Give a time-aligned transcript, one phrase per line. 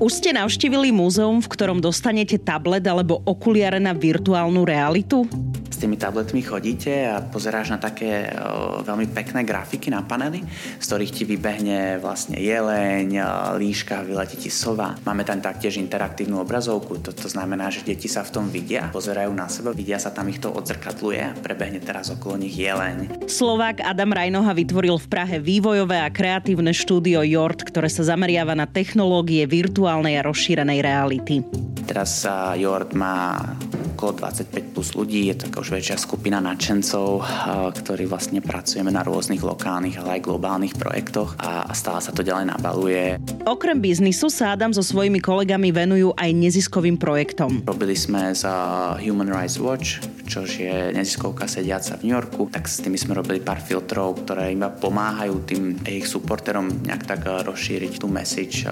[0.00, 5.28] Už ste navštívili múzeum, v ktorom dostanete tablet alebo okuliare na virtuálnu realitu?
[5.80, 10.44] Tými tabletmi chodíte a pozeráš na také o, veľmi pekné grafiky na panely,
[10.76, 13.16] z ktorých ti vybehne vlastne jeleň,
[13.56, 14.92] líška, vyletí ti sova.
[15.08, 19.32] Máme tam taktiež interaktívnu obrazovku, to, to znamená, že deti sa v tom vidia, pozerajú
[19.32, 23.24] na seba, vidia sa tam ich to odzrkadluje a prebehne teraz okolo nich jeleň.
[23.24, 28.68] Slovák Adam Rajnoha vytvoril v Prahe vývojové a kreatívne štúdio Jort, ktoré sa zameriava na
[28.68, 31.34] technológie virtuálne virtuálnej a rozšírenej reality.
[31.88, 33.56] Teraz sa Jord má
[34.00, 37.20] okolo 25 plus ľudí, je to taká už väčšia skupina nadšencov,
[37.84, 42.48] ktorí vlastne pracujeme na rôznych lokálnych, ale aj globálnych projektoch a stále sa to ďalej
[42.48, 43.20] nabaluje.
[43.44, 47.60] Okrem biznisu sa Adam so svojimi kolegami venujú aj neziskovým projektom.
[47.68, 52.80] Robili sme za Human Rights Watch, čo je neziskovka sediaca v New Yorku, tak s
[52.80, 58.08] tými sme robili pár filtrov, ktoré iba pomáhajú tým ich supporterom nejak tak rozšíriť tú
[58.08, 58.64] message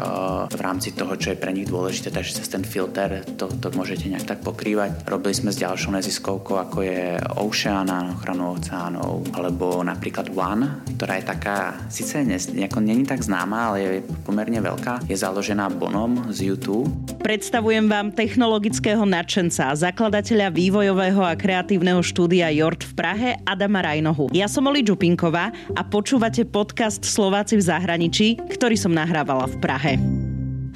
[0.48, 4.08] v rámci toho, čo je pre nich dôležité, takže cez ten filter to, to môžete
[4.08, 5.04] nejak tak pokrývať.
[5.18, 11.18] Robili sme s ďalšou neziskovkou, ako je Ocean na ochranu oceánov, alebo napríklad One, ktorá
[11.18, 12.22] je taká, síce
[12.54, 16.86] nejako není tak známa, ale je pomerne veľká, je založená Bonom z YouTube.
[17.18, 24.30] Predstavujem vám technologického nadšenca, zakladateľa vývojového a kreatívneho štúdia Jort v Prahe Adama Rajnohu.
[24.30, 30.17] Ja som Oli Čupinková a počúvate podcast Slováci v zahraničí, ktorý som nahrávala v Prahe.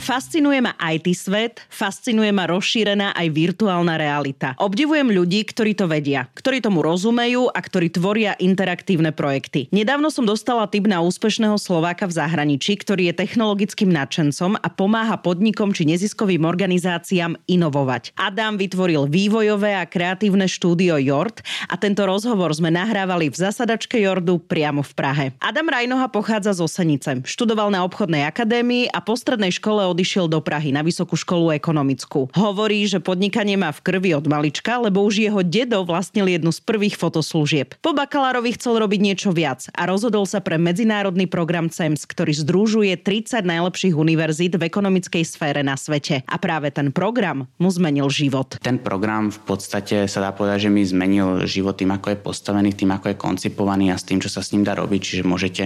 [0.01, 4.57] Fascinuje ma IT svet, fascinuje ma rozšírená aj virtuálna realita.
[4.59, 9.69] Obdivujem ľudí, ktorí to vedia, ktorí tomu rozumejú a ktorí tvoria interaktívne projekty.
[9.71, 15.21] Nedávno som dostala tip na úspešného Slováka v zahraničí, ktorý je technologickým nadšencom a pomáha
[15.21, 18.17] podnikom či neziskovým organizáciám inovovať.
[18.19, 24.43] Adam vytvoril vývojové a kreatívne štúdio Jord a tento rozhovor sme nahrávali v zasadačke Jordu
[24.43, 25.27] priamo v Prahe.
[25.39, 27.11] Adam Rajnoha pochádza z Osenice.
[27.23, 32.33] Študoval na obchodnej akadémii a po strednej škole odišiel do Prahy na Vysokú školu ekonomickú.
[32.33, 36.61] Hovorí, že podnikanie má v krvi od malička, lebo už jeho dedo vlastnil jednu z
[36.65, 37.77] prvých fotoslúžieb.
[37.85, 42.97] Po bakalárovi chcel robiť niečo viac a rozhodol sa pre medzinárodný program CEMS, ktorý združuje
[42.97, 46.25] 30 najlepších univerzít v ekonomickej sfére na svete.
[46.25, 48.57] A práve ten program mu zmenil život.
[48.63, 52.71] Ten program v podstate sa dá povedať, že mi zmenil život tým, ako je postavený,
[52.77, 55.01] tým, ako je koncipovaný a s tým, čo sa s ním dá robiť.
[55.03, 55.65] Čiže môžete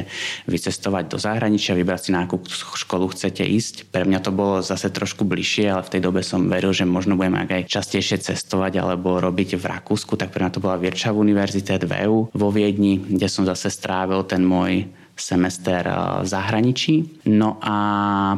[0.48, 3.90] vycestovať do zahraničia, vybrať si na akú školu chcete ísť.
[3.92, 7.18] Pre mňa to bolo zase trošku bližšie, ale v tej dobe som veril, že možno
[7.18, 11.82] budem aj častejšie cestovať alebo robiť v Rakúsku, tak pre mňa to bola Vierčava univerzita
[11.82, 14.86] v EU vo Viedni, kde som zase strávil ten môj
[15.16, 16.94] semester eh, v zahraničí.
[17.32, 17.76] No a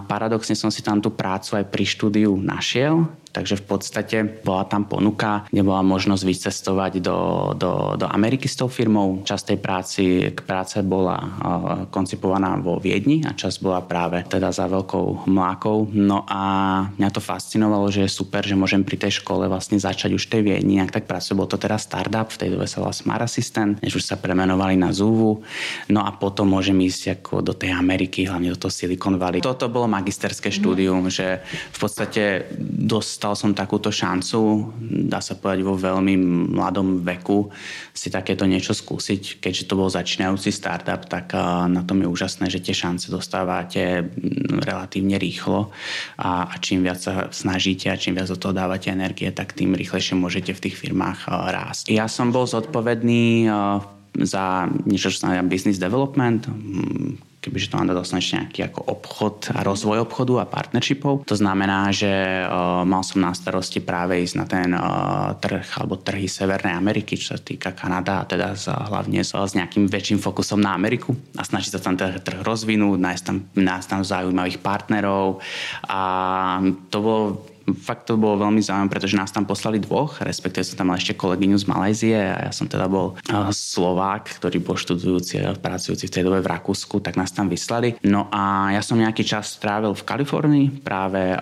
[0.06, 4.82] paradoxne som si tam tú prácu aj pri štúdiu našiel, Takže v podstate bola tam
[4.90, 7.18] ponuka, kde bola možnosť vycestovať do,
[7.54, 9.22] do, do Ameriky s tou firmou.
[9.22, 10.04] Časť tej práci,
[10.42, 11.22] práce bola
[11.94, 15.86] koncipovaná vo Viedni a časť bola práve teda za veľkou mlákou.
[15.94, 16.42] No a
[16.98, 20.42] mňa to fascinovalo, že je super, že môžem pri tej škole vlastne začať už tej
[20.42, 20.82] Viedni.
[20.82, 24.02] Ak tak práce bol to teda startup, v tej dobe sa volal Smart Assistant, než
[24.02, 25.46] už sa premenovali na Zuvu.
[25.86, 29.38] No a potom môžem ísť ako do tej Ameriky, hlavne do toho Silicon Valley.
[29.38, 31.14] Toto bolo magisterské štúdium, mm.
[31.14, 34.72] že v podstate dosť dostal som takúto šancu,
[35.04, 36.16] dá sa povedať vo veľmi
[36.56, 37.52] mladom veku,
[37.92, 39.44] si takéto niečo skúsiť.
[39.44, 41.36] Keďže to bol začínajúci startup, tak
[41.68, 44.08] na tom je úžasné, že tie šance dostávate
[44.64, 45.68] relatívne rýchlo
[46.16, 50.16] a, čím viac sa snažíte a čím viac do toho dávate energie, tak tým rýchlejšie
[50.16, 51.92] môžete v tých firmách rásť.
[51.92, 53.44] Ja som bol zodpovedný
[54.24, 56.48] za niečo, čo sa business development,
[57.38, 61.22] kebyže to mám dostaneš nejaký ako obchod a rozvoj obchodu a partnershipov.
[61.30, 62.10] To znamená, že
[62.44, 67.14] uh, mal som na starosti práve ísť na ten uh, trh alebo trhy Severnej Ameriky,
[67.14, 71.14] čo sa týka Kanada a teda z, hlavne s, s nejakým väčším fokusom na Ameriku
[71.38, 75.38] a snažiť sa tam ten trh rozvinúť, nájsť tam, nájsť tam zaujímavých partnerov
[75.86, 76.00] a
[76.90, 77.24] to bolo
[77.74, 81.18] fakt to bolo veľmi zaujímavé, pretože nás tam poslali dvoch, respektíve som tam mal ešte
[81.18, 83.18] kolegyňu z Malajzie a ja som teda bol
[83.50, 87.98] Slovák, ktorý bol študujúci a pracujúci v tej dobe v Rakúsku, tak nás tam vyslali.
[88.06, 91.34] No a ja som nejaký čas strávil v Kalifornii, práve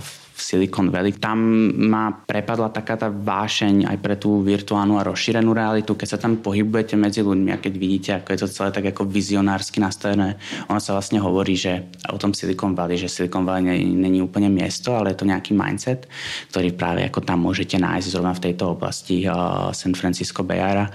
[0.00, 1.14] v Silicon Valley.
[1.20, 1.38] Tam
[1.76, 5.92] ma prepadla taká tá vášeň aj pre tú virtuálnu a rozšírenú realitu.
[5.94, 9.04] Keď sa tam pohybujete medzi ľuďmi a keď vidíte, ako je to celé tak ako
[9.04, 10.40] vizionársky nastavené,
[10.72, 14.96] ono sa vlastne hovorí, že o tom Silicon Valley, že Silicon Valley není úplne miesto,
[14.96, 16.08] ale je to nejaký mindset,
[16.50, 19.28] ktorý práve ako tam môžete nájsť zrovna v tejto oblasti
[19.76, 20.88] San Francisco Bay Area.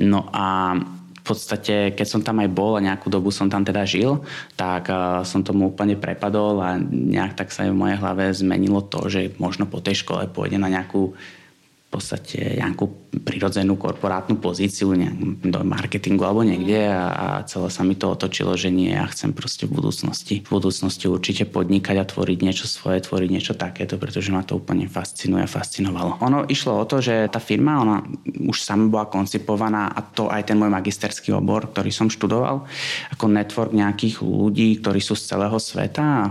[0.00, 0.72] No a
[1.26, 4.22] podstate, keď som tam aj bol a nejakú dobu som tam teda žil,
[4.54, 8.80] tak uh, som tomu úplne prepadol a nejak tak sa aj v mojej hlave zmenilo
[8.86, 11.18] to, že možno po tej škole pôjde na nejakú
[11.86, 12.90] podstate nejakú
[13.22, 14.92] prirodzenú korporátnu pozíciu
[15.42, 19.30] do marketingu alebo niekde a, a celé sa mi to otočilo, že nie, ja chcem
[19.30, 20.42] proste v budúcnosti.
[20.42, 24.90] V budúcnosti určite podnikať a tvoriť niečo svoje, tvoriť niečo takéto, pretože ma to úplne
[24.90, 26.18] fascinuje a fascinovalo.
[26.26, 27.96] Ono išlo o to, že tá firma, ona
[28.50, 32.66] už sama bola koncipovaná a to aj ten môj magisterský obor, ktorý som študoval,
[33.14, 36.22] ako network nejakých ľudí, ktorí sú z celého sveta a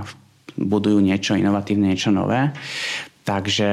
[0.56, 2.52] budujú niečo inovatívne, niečo nové.
[3.26, 3.70] Takže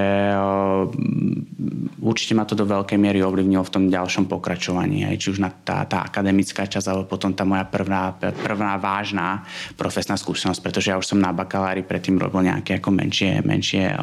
[2.03, 5.07] určite ma to do veľkej miery ovlivnilo v tom ďalšom pokračovaní.
[5.07, 9.47] Aj či už na tá, tá akademická časť, alebo potom tá moja prvná, prvná vážna
[9.79, 13.95] profesná skúsenosť, pretože ja už som na bakalári predtým robil nejaké ako menšie, menšie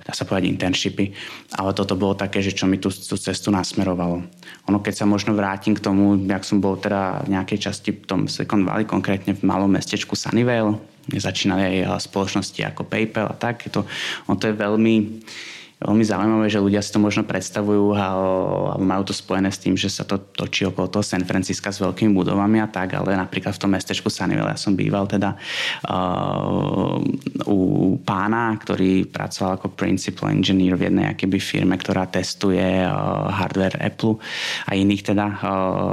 [0.00, 1.12] dá sa povedať, internshipy.
[1.60, 4.24] Ale toto bolo také, že čo mi tú, tú cestu nasmerovalo.
[4.72, 8.06] Ono, keď sa možno vrátim k tomu, jak som bol teda v nejakej časti v
[8.08, 13.66] tom Second Valley, konkrétne v malom mestečku Sunnyvale, začínali aj spoločnosti ako PayPal a tak.
[13.74, 13.84] To,
[14.30, 14.94] on to je veľmi
[15.82, 19.90] veľmi zaujímavé, že ľudia si to možno predstavujú alebo majú to spojené s tým, že
[19.90, 23.62] sa to točí okolo toho San Francisca s veľkými budovami a tak, ale napríklad v
[23.62, 25.34] tom mestečku Sunnyvale ja som býval teda
[25.90, 27.02] uh,
[27.50, 27.58] u
[28.02, 34.22] pána, ktorý pracoval ako principal engineer v jednej akéby firme, ktorá testuje uh, hardware Apple
[34.70, 35.38] a iných teda uh,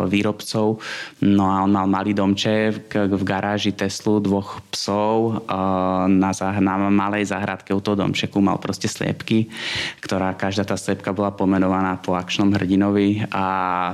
[0.06, 0.80] výrobcov.
[1.26, 6.32] No a on mal malý domček v garáži Teslu, dvoch psov uh, na,
[6.62, 9.50] na malej záhradke u toho domčeku mal proste sliepky
[10.00, 13.46] ktorá každá tá slepka bola pomenovaná po akčnom hrdinovi a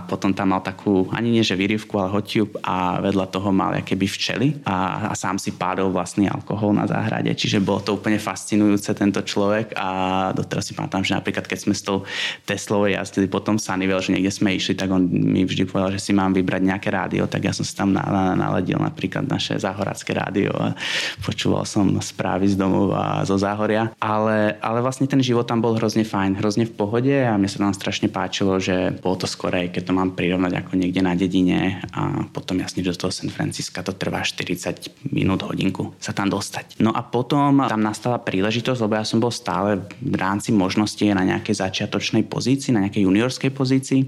[0.05, 4.05] potom tam mal takú, ani nie že výrivku, ale hotube a vedľa toho mal keby
[4.07, 8.91] včely a, a sám si pádol vlastný alkohol na záhrade, čiže bolo to úplne fascinujúce
[8.97, 9.87] tento človek a
[10.33, 12.07] doteraz si pamätám, že napríklad keď sme s tou
[12.45, 16.11] Teslou jazdili potom Sunnyvale, že niekde sme išli, tak on mi vždy povedal, že si
[16.11, 20.73] mám vybrať nejaké rádio, tak ja som si tam naladil napríklad naše záhorácké rádio a
[21.21, 25.74] počúval som správy z domov a zo záhoria, ale, ale vlastne ten život tam bol
[25.75, 29.69] hrozne fajn, hrozne v pohode a mne sa tam strašne páčilo, že bolo to skorej,
[29.69, 33.83] keď to mám prirovnať ako niekde na dedine a potom jasne do toho San Francisca
[33.83, 36.79] to trvá 40 minút, hodinku sa tam dostať.
[36.79, 41.23] No a potom tam nastala príležitosť, lebo ja som bol stále v rámci možnosti na
[41.23, 44.01] nejakej začiatočnej pozícii, na nejakej juniorskej pozícii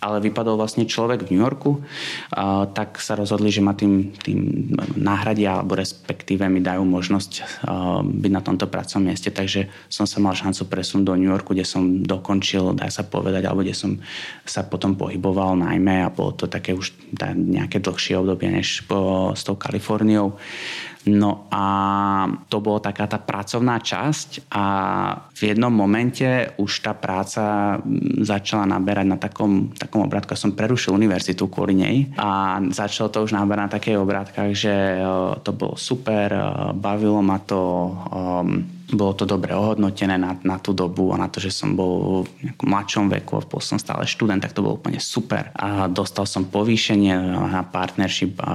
[0.00, 1.84] ale vypadol vlastne človek v New Yorku,
[2.72, 7.62] tak sa rozhodli, že ma tým, tým nahradia, alebo respektíve mi dajú možnosť
[8.04, 9.28] byť na tomto pracovnom mieste.
[9.28, 13.44] Takže som sa mal šancu presunúť do New Yorku, kde som dokončil, dá sa povedať,
[13.44, 14.00] alebo kde som
[14.48, 16.96] sa potom pohyboval najmä a bolo to také už
[17.36, 18.82] nejaké dlhšie obdobie než
[19.36, 20.40] s tou Kaliforniou.
[21.10, 21.64] No a
[22.46, 24.64] to bola taká tá pracovná časť a
[25.34, 26.24] v jednom momente
[26.54, 30.30] už tá práca mm, začala naberať na takom, takom obrátku.
[30.30, 35.02] Ja som prerušil univerzitu kvôli nej a začalo to už naberať na takej obrátkach, že
[35.42, 36.30] to bolo super,
[36.78, 38.62] bavilo ma to, um,
[38.94, 42.54] bolo to dobre ohodnotené na, na tú dobu a na to, že som bol v
[42.62, 45.50] mladšom veku a bol som stále študent, tak to bolo úplne super.
[45.58, 47.14] A dostal som povýšenie
[47.50, 48.54] na partnership a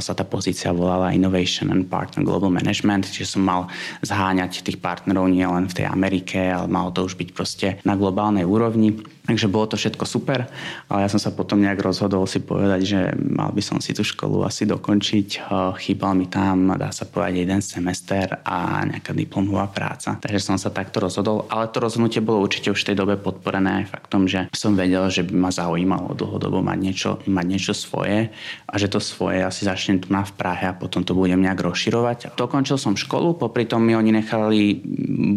[0.00, 3.68] sa tá pozícia volala Innovation and Partner Global Management, čiže som mal
[4.00, 7.92] zháňať tých partnerov nie len v tej Amerike, ale malo to už byť proste na
[7.92, 8.96] globálnej úrovni.
[9.26, 10.46] Takže bolo to všetko super,
[10.86, 14.06] ale ja som sa potom nejak rozhodol si povedať, že mal by som si tú
[14.06, 15.50] školu asi dokončiť.
[15.82, 20.14] Chýbal mi tam, dá sa povedať, jeden semester a nejaká diplomová práca.
[20.22, 23.82] Takže som sa takto rozhodol, ale to rozhodnutie bolo určite už v tej dobe podporené
[23.82, 28.30] aj faktom, že som vedel, že by ma zaujímalo dlhodobo mať niečo, mať niečo svoje
[28.70, 31.66] a že to svoje asi začnem tu na v Prahe a potom to budem nejak
[31.66, 32.38] rozširovať.
[32.38, 34.86] Dokončil som školu, popri tom mi oni nechali,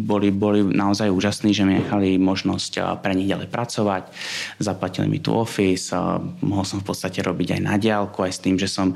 [0.05, 4.12] boli, boli naozaj úžasní, že mi nechali možnosť pre nich ďalej pracovať pracovať,
[4.59, 8.43] zaplatili mi tu office, a mohol som v podstate robiť aj na diálku, aj s
[8.43, 8.91] tým, že som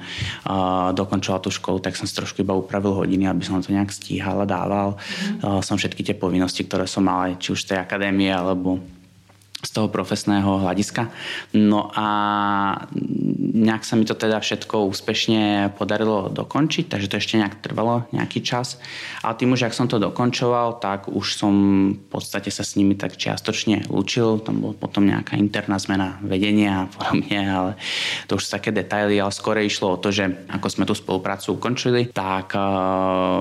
[0.91, 4.43] dokončoval tú školu, tak som si trošku iba upravil hodiny, aby som to nejak stíhal
[4.43, 4.99] a dával.
[5.39, 5.63] Mm.
[5.63, 8.83] Som všetky tie povinnosti, ktoré som mal, či už z tej akadémie, alebo
[9.63, 11.07] z toho profesného hľadiska.
[11.55, 12.07] No a
[13.55, 18.43] nejak sa mi to teda všetko úspešne podarilo dokončiť, takže to ešte nejak trvalo nejaký
[18.43, 18.75] čas.
[19.23, 21.53] Ale tým už, ak som to dokončoval, tak už som
[21.95, 24.43] v podstate sa s nimi tak čiastočne učil.
[24.43, 27.71] Tam bola potom nejaká interná zmena vedenia a podobne, ale
[28.27, 31.55] to už sú také detaily, ale skôr išlo o to, že ako sme tú spoluprácu
[31.55, 33.39] ukončili, tak uh,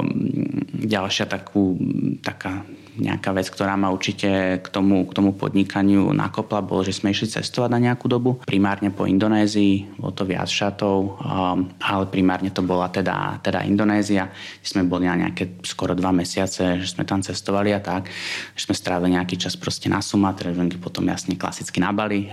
[0.86, 1.74] ďalšia takú,
[2.22, 2.62] taká
[2.99, 7.40] nejaká vec, ktorá ma určite k tomu, k tomu podnikaniu nakopla, bolo, že sme išli
[7.40, 12.61] cestovať na nejakú dobu, primárne po Indonézii, bolo to viac šatov, um, ale primárne to
[12.61, 14.28] bola teda, teda Indonézia,
[14.61, 18.12] kde sme boli na nejaké skoro dva mesiace, že sme tam cestovali a tak,
[18.56, 22.28] že sme strávili nejaký čas proste na Sumatre, potom jasne klasicky na Bali,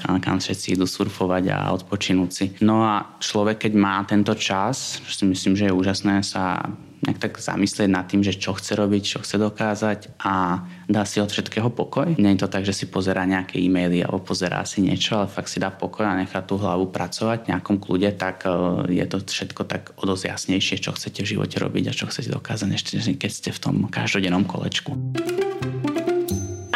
[0.00, 2.46] kam, kam všetci idú surfovať a odpočinúť si.
[2.64, 6.66] No a človek, keď má tento čas, si myslím, že je úžasné sa
[7.04, 11.20] nejak tak zamyslieť nad tým, že čo chce robiť, čo chce dokázať a dá si
[11.20, 12.16] od všetkého pokoj.
[12.16, 15.52] Nie je to tak, že si pozerá nejaké e-maily alebo pozerá si niečo, ale fakt
[15.52, 18.50] si dá pokoj a nechá tú hlavu pracovať v nejakom kľude, tak e,
[18.96, 22.32] je to všetko tak o dosť jasnejšie, čo chcete v živote robiť a čo chcete
[22.32, 24.96] dokázať, ešte keď ste v tom každodennom kolečku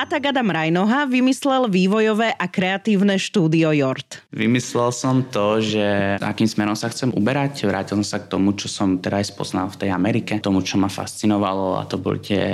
[0.06, 4.22] tak Adam Rajnoha vymyslel vývojové a kreatívne štúdio Jort.
[4.30, 7.66] Vymyslel som to, že akým smerom sa chcem uberať.
[7.66, 10.86] Vrátil som sa k tomu, čo som aj spoznal v tej Amerike, tomu, čo ma
[10.86, 12.46] fascinovalo a to boli tie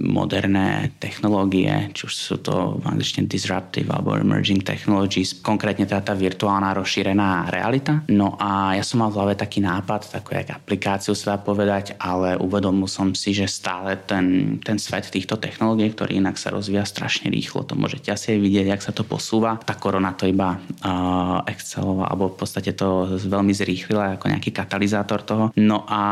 [0.00, 6.14] moderné technológie, či už sú to v angličtine disruptive alebo emerging technologies, konkrétne teda tá
[6.14, 8.06] virtuálna rozšírená realita.
[8.08, 11.98] No a ja som mal v hlave taký nápad, takú jak aplikáciu sa dá povedať,
[11.98, 16.86] ale uvedomil som si, že stále ten, ten svet týchto technológií, ktorý inak sa rozvíja
[16.86, 17.66] strašne rýchlo.
[17.66, 19.58] To môžete asi aj vidieť, jak sa to posúva.
[19.62, 25.20] Tá korona to iba uh, Excelová, alebo v podstate to veľmi zrýchlila ako nejaký katalizátor
[25.26, 25.44] toho.
[25.58, 26.02] No a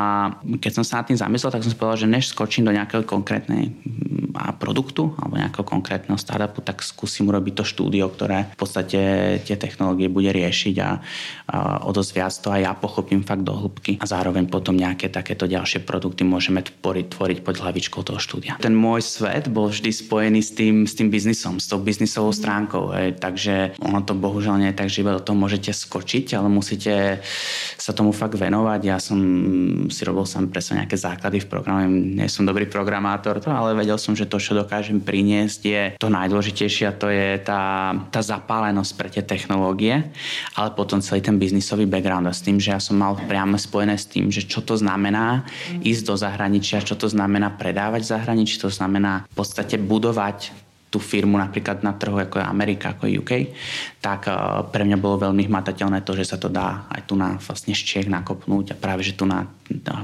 [0.59, 3.07] keď som sa nad tým zamyslel, tak som si povedal, že než skočím do nejakého
[3.07, 9.01] konkrétnej mm, produktu alebo nejakého konkrétneho startupu, tak skúsim urobiť to štúdio, ktoré v podstate
[9.45, 10.91] tie technológie bude riešiť a,
[11.53, 15.13] a o dosť viac to aj ja pochopím fakt do hĺbky a zároveň potom nejaké
[15.13, 18.57] takéto ďalšie produkty môžeme tvoriť, tvoriť pod hlavičkou toho štúdia.
[18.57, 22.95] Ten môj svet bol vždy spojený s tým, s tým biznisom, s tou biznisovou stránkou.
[22.97, 23.21] Hej.
[23.21, 27.21] Takže ono to bohužiaľ nie je tak, že iba do toho môžete skočiť, ale musíte
[27.77, 28.81] sa tomu fakt venovať.
[28.87, 29.19] Ja som
[29.91, 33.99] si robil sám presne nejaké základy v programe, nie som dobrý programátor, to, ale vedel
[33.99, 38.93] som, že to, čo dokážem priniesť, je to najdôležitejšie a to je tá, tá zapálenosť
[38.95, 40.07] pre tie technológie,
[40.55, 43.99] ale potom celý ten biznisový background a s tým, že ja som mal priamo spojené
[43.99, 45.43] s tým, že čo to znamená
[45.83, 50.55] ísť do zahraničia, čo to znamená predávať v zahraničí, to znamená v podstate budovať mať
[50.93, 53.33] tú firmu napríklad na trhu ako je Amerika, ako je UK,
[54.05, 54.37] tak eh,
[54.69, 58.13] pre mňa bolo veľmi hmatateľné to, že sa to dá aj tu na vlastne Čiech
[58.13, 59.49] nakopnúť a práve, že tu na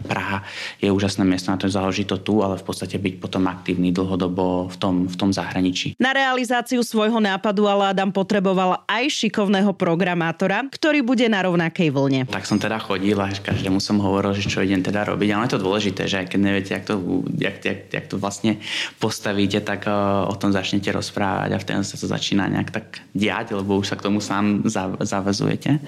[0.05, 0.45] Praha
[0.79, 4.69] je úžasné miesto na to založiť to tu, ale v podstate byť potom aktívny dlhodobo
[4.69, 5.97] v tom, v tom zahraničí.
[5.97, 12.21] Na realizáciu svojho nápadu ale Adam potreboval aj šikovného programátora, ktorý bude na rovnakej vlne.
[12.29, 15.29] Tak som teda chodil a každému som hovoril, že čo idem teda robiť.
[15.33, 16.95] Ale je to dôležité, že aj keď neviete, jak to,
[17.39, 18.61] jak, jak, jak to vlastne
[18.99, 19.93] postavíte, tak eh,
[20.27, 23.97] o tom začnete rozprávať a vtedy sa to začína nejak tak diať, lebo už sa
[23.97, 24.67] k tomu sám
[25.03, 25.79] zavezujete.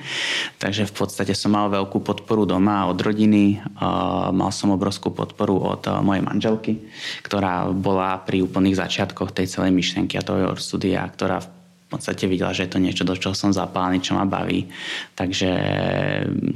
[0.60, 3.60] Takže v podstate som mal veľkú podporu doma od rodiny,
[4.30, 6.72] mal som obrovskú podporu od mojej manželky,
[7.22, 11.59] ktorá bola pri úplných začiatkoch tej celej myšlienky a toho studia, ktorá v
[11.90, 14.70] podstate videla, že je to niečo, do čoho som zapálený, čo ma baví.
[15.18, 15.50] Takže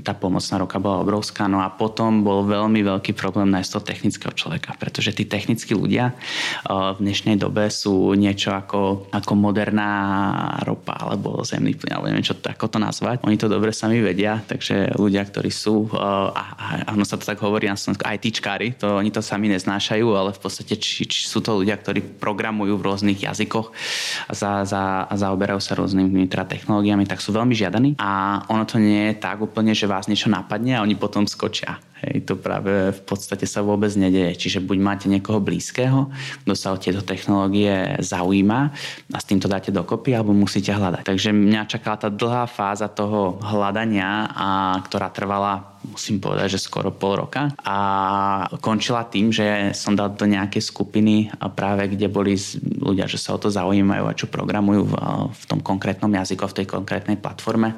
[0.06, 1.50] tá pomocná roka bola obrovská.
[1.50, 6.14] No a potom bol veľmi veľký problém nájsť toho technického človeka, pretože tí technickí ľudia
[6.70, 9.90] v dnešnej dobe sú niečo ako, ako moderná
[10.62, 13.26] ropa alebo zemný plyn, alebo neviem, čo, ako to nazvať.
[13.26, 16.30] Oni to dobre sami vedia, takže ľudia, ktorí sú, a,
[16.86, 20.30] a ono sa to tak hovorí na Slovensku, ITčkári, to oni to sami neznášajú, ale
[20.30, 23.74] v podstate či, či sú to ľudia, ktorí programujú v rôznych jazykoch
[24.30, 28.76] za, za, za zaoberajú sa rôznymi teda technológiami, tak sú veľmi žiadaní a ono to
[28.76, 31.80] nie je tak úplne, že vás niečo napadne a oni potom skočia.
[32.02, 34.34] Hej, to práve v podstate sa vôbec nedeje.
[34.34, 36.10] Čiže buď máte niekoho blízkeho,
[36.42, 38.60] kto sa o tieto technológie zaujíma
[39.14, 41.06] a s týmto dáte dokopy, alebo musíte hľadať.
[41.06, 46.88] Takže mňa čakala tá dlhá fáza toho hľadania, a, ktorá trvala musím povedať, že skoro
[46.88, 47.78] pol roka a
[48.64, 52.40] končila tým, že som dal do nejakej skupiny práve kde boli
[52.80, 54.94] ľudia, že sa o to zaujímajú a čo programujú v,
[55.28, 57.76] v tom konkrétnom jazyku, v tej konkrétnej platforme,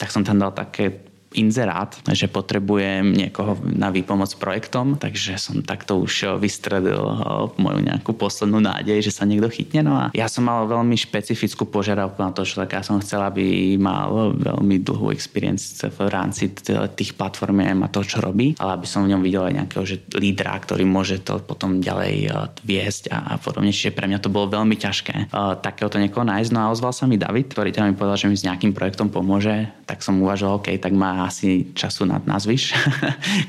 [0.00, 6.00] tak som tam dal také inzerát, že potrebujem niekoho na výpomoc projektom, takže som takto
[6.00, 7.18] už vystredil eh,
[7.58, 9.80] moju nejakú poslednú nádej, že sa niekto chytne.
[9.84, 12.80] No a ja som mal veľmi špecifickú požiadavku na to človeka.
[12.80, 16.54] Ja som chcel, aby mal veľmi dlhú experience v rámci
[16.94, 19.96] tých platformiem a toho, čo robí, ale aby som v ňom videl aj nejakého že
[20.16, 23.74] lídra, ktorý môže to potom ďalej eh, viesť a, a podobne.
[23.74, 26.50] Čiže pre mňa to bolo veľmi ťažké takéhoto niekoho nájsť.
[26.54, 29.10] No a ozval sa mi David, ktorý teda mi povedal, že mi s nejakým projektom
[29.10, 32.76] pomôže, tak som uvažoval, OK, tak má asi času na, na zvyš,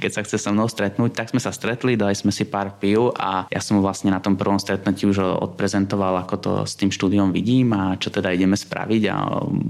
[0.02, 1.12] keď sa chce so mnou stretnúť.
[1.12, 4.24] Tak sme sa stretli, dali sme si pár piv a ja som mu vlastne na
[4.24, 8.56] tom prvom stretnutí už odprezentoval, ako to s tým štúdiom vidím a čo teda ideme
[8.56, 9.16] spraviť a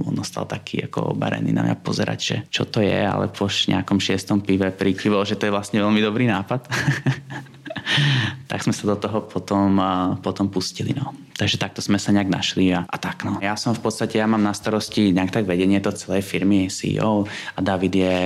[0.05, 3.97] on ostal taký ako obarený na mňa pozerať, že čo to je, ale po nejakom
[3.97, 6.62] šiestom pive prikyvol, že to je vlastne veľmi dobrý nápad.
[8.51, 9.79] tak sme sa do toho potom,
[10.21, 10.93] potom pustili.
[10.95, 11.15] No.
[11.35, 13.27] Takže takto sme sa nejak našli a, a tak.
[13.27, 13.43] No.
[13.43, 17.27] Ja som v podstate, ja mám na starosti nejak tak vedenie to celej firmy, CEO
[17.27, 18.17] a David je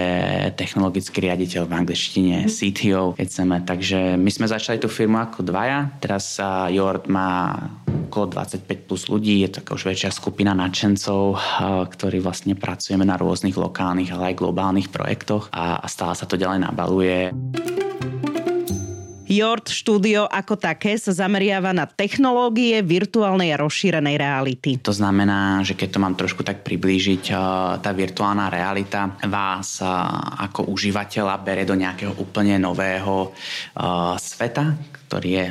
[0.53, 2.49] technologický riaditeľ v angličtine, mm.
[2.53, 3.65] CTO, chceme.
[3.65, 6.38] Takže my sme začali tú firmu ako dvaja, teraz
[6.69, 7.57] Jord má
[8.09, 11.38] okolo 25 plus ľudí, je taká už väčšia skupina nadšencov,
[11.93, 16.38] ktorí vlastne pracujeme na rôznych lokálnych, ale aj globálnych projektoch a, a stále sa to
[16.38, 17.33] ďalej nabaluje.
[19.29, 24.81] Jord štúdio ako také sa zameriava na technológie virtuálnej a rozšírenej reality.
[24.81, 27.38] To znamená, že keď to mám trošku tak priblížiť, eh,
[27.77, 29.88] tá virtuálna realita vás eh,
[30.50, 34.74] ako užívateľa bere do nejakého úplne nového eh, sveta,
[35.05, 35.48] ktorý je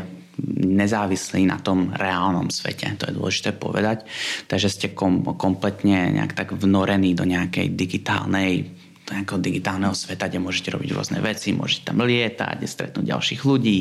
[0.59, 2.95] nezávislí na tom reálnom svete.
[2.99, 4.07] To je dôležité povedať.
[4.47, 8.78] Takže ste kom, kompletne nejak tak vnorení do nejakej digitálnej
[9.13, 13.79] nejakého digitálneho sveta, kde môžete robiť rôzne veci, môžete tam lietať, stretnúť ďalších ľudí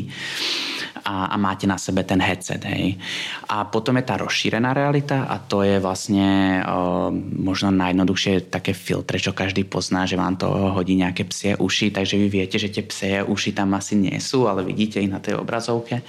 [1.04, 2.64] a, a máte na sebe ten headset.
[2.68, 3.00] Hej.
[3.48, 9.16] A potom je tá rozšírená realita a to je vlastne o, možno najjednoduchšie také filtre,
[9.22, 12.84] čo každý pozná, že vám to hodí nejaké psie uši, takže vy viete, že tie
[12.84, 16.04] psie uši tam asi nie sú, ale vidíte ich na tej obrazovke.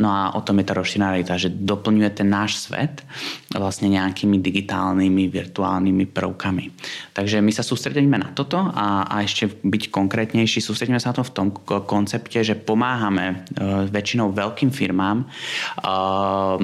[0.00, 3.04] No a o tom je tá rozšírená realita, že doplňuje ten náš svet
[3.52, 6.64] vlastne nejakými digitálnymi, virtuálnymi prvkami.
[7.12, 11.26] Takže my sa sústredíme na toto a, a ešte byť konkrétnejší, sústredíme sa na to
[11.26, 16.62] v tom koncepte, že pomáhame uh, väčšinou veľkým firmám uh,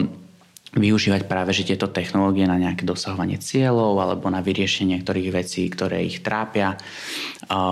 [0.76, 6.04] využívať práve že tieto technológie na nejaké dosahovanie cieľov alebo na vyriešenie niektorých vecí, ktoré
[6.04, 6.76] ich trápia.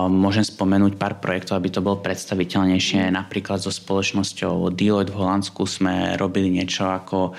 [0.09, 3.13] Môžem spomenúť pár projektov, aby to bolo predstaviteľnejšie.
[3.13, 7.37] Napríklad so spoločnosťou Deloitte v Holandsku sme robili niečo ako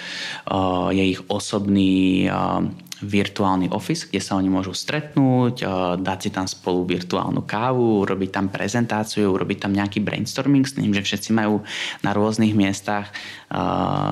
[0.95, 2.31] je ich osobný
[3.03, 5.63] virtuálny office, kde sa oni môžu stretnúť,
[5.99, 10.91] dať si tam spolu virtuálnu kávu, urobiť tam prezentáciu, urobiť tam nejaký brainstorming s tým,
[10.95, 11.63] že všetci majú
[12.03, 13.11] na rôznych miestach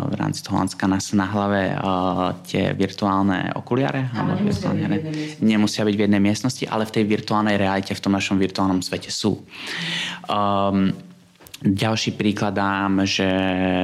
[0.07, 1.77] v rámci toho Holandska nás na hlave
[2.49, 4.09] tie virtuálne okuliare.
[4.17, 4.87] Ale virtuálne,
[5.45, 9.13] nemusia byť v jednej miestnosti, ale v tej virtuálnej realite, v tom našom virtuálnom svete
[9.13, 9.45] sú.
[10.27, 10.97] Um,
[11.67, 13.27] ďalší príklad dám, že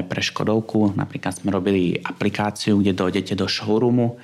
[0.06, 4.16] pre Škodovku napríklad sme robili aplikáciu, kde dojdete do showroomu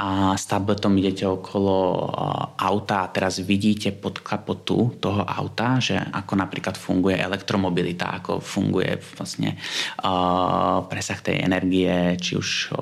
[0.00, 2.08] a s tabletom idete okolo
[2.56, 8.96] auta a teraz vidíte pod kapotu toho auta, že ako napríklad funguje elektromobilita, ako funguje
[9.14, 9.60] vlastne
[10.00, 12.72] uh, presah tej energie, či už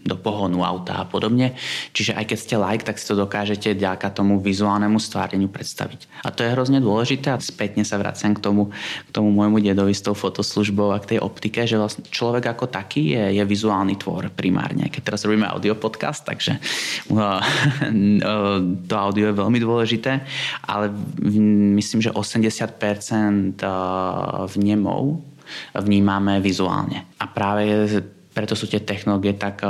[0.00, 1.54] do pohonu auta a podobne.
[1.92, 6.24] Čiže aj keď ste like, tak si to dokážete ďaká tomu vizuálnemu stvárneniu predstaviť.
[6.24, 8.72] A to je hrozne dôležité a spätne sa vraciam k tomu,
[9.06, 12.72] k tomu môjmu dedovi s tou fotoslužbou a k tej optike, že vlastne človek ako
[12.72, 14.88] taký je, je vizuálny tvor primárne.
[14.88, 16.56] Keď teraz robíme audio podcast, takže
[17.12, 17.40] uh,
[18.88, 20.24] to audio je veľmi dôležité,
[20.64, 20.88] ale
[21.76, 23.60] myslím, že 80%
[24.48, 25.20] vnemov
[25.74, 27.10] vnímame vizuálne.
[27.18, 27.86] A práve
[28.40, 29.60] preto sú tie technológie tak,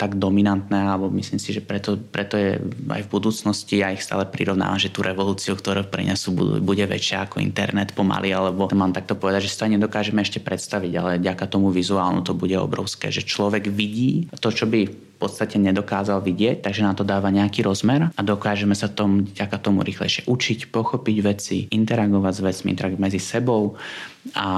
[0.00, 2.56] tak dominantné, alebo myslím si, že preto, preto je
[2.88, 6.32] aj v budúcnosti, ja ich stále prirovnávam, že tú revolúciu, ktorú prinesú,
[6.64, 10.92] bude väčšia ako internet pomaly, alebo mám takto povedať, že si to nedokážeme ešte predstaviť,
[10.96, 15.60] ale ďaká tomu vizuálnu to bude obrovské, že človek vidí to, čo by v podstate
[15.60, 20.24] nedokázal vidieť, takže na to dáva nejaký rozmer a dokážeme sa tomu, ďaká tomu rýchlejšie
[20.24, 23.76] učiť, pochopiť veci, interagovať s vecmi, interagovať medzi sebou
[24.32, 24.48] a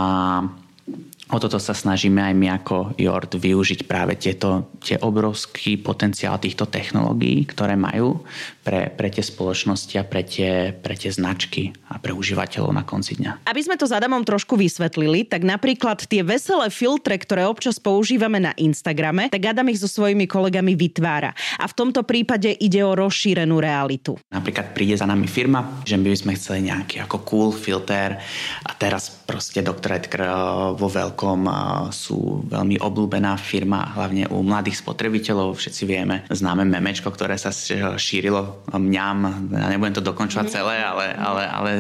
[1.29, 6.64] O toto sa snažíme aj my ako Jord využiť práve tieto, tie obrovský potenciál týchto
[6.64, 8.25] technológií, ktoré majú
[8.68, 13.16] pre, pre tie spoločnosti a pre tie, pre tie značky a pre užívateľov na konci
[13.16, 13.48] dňa.
[13.48, 18.42] Aby sme to s Adamom trošku vysvetlili, tak napríklad tie veselé filtre, ktoré občas používame
[18.42, 21.33] na Instagrame, tak Adam ich so svojimi kolegami vytvára.
[21.57, 24.20] A v tomto prípade ide o rozšírenú realitu.
[24.28, 28.20] Napríklad príde za nami firma, že my by sme chceli nejaký ako cool filter
[28.66, 29.96] a teraz proste Dr.
[29.96, 30.33] Edgar eh,
[30.76, 31.50] vo veľkom celkom
[31.92, 35.59] sú veľmi obľúbená firma, hlavne u mladých spotrebiteľov.
[35.59, 37.50] Všetci vieme, známe memečko, ktoré sa
[37.98, 39.51] šírilo mňam.
[39.53, 40.53] Ja nebudem to dokončovať mhm.
[40.53, 41.71] celé, ale, ale, ale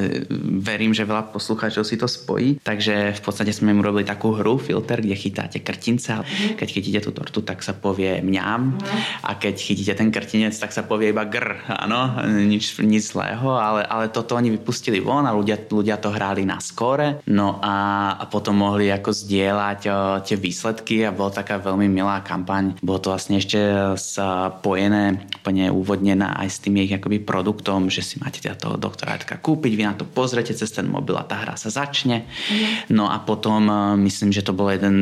[0.62, 2.60] verím, že veľa poslucháčov si to spojí.
[2.62, 6.20] Takže v podstate sme im robili takú hru, filter, kde chytáte krtince.
[6.20, 6.58] Mhm.
[6.58, 8.78] Keď chytíte tú tortu, tak sa povie mňam.
[8.78, 8.98] Mhm.
[9.24, 11.64] A keď chytíte ten krtinec, tak sa povie iba gr.
[11.68, 16.44] Áno, nič, nič zlého, ale, ale toto oni vypustili von a ľudia, ľudia to hráli
[16.44, 17.24] na skóre.
[17.30, 19.80] No a, a potom mohli ako zdieľať
[20.24, 22.76] tie výsledky a bola taká veľmi milá kampaň.
[22.82, 23.58] Bolo to vlastne ešte
[23.96, 29.38] spojené úplne úvodnená aj s tým ich akoby produktom, že si máte teda toho doktorátka
[29.38, 32.26] kúpiť, vy na to pozrete cez ten mobil a tá hra sa začne.
[32.50, 32.98] Mm.
[32.98, 33.70] No a potom
[34.02, 34.96] myslím, že to bol jeden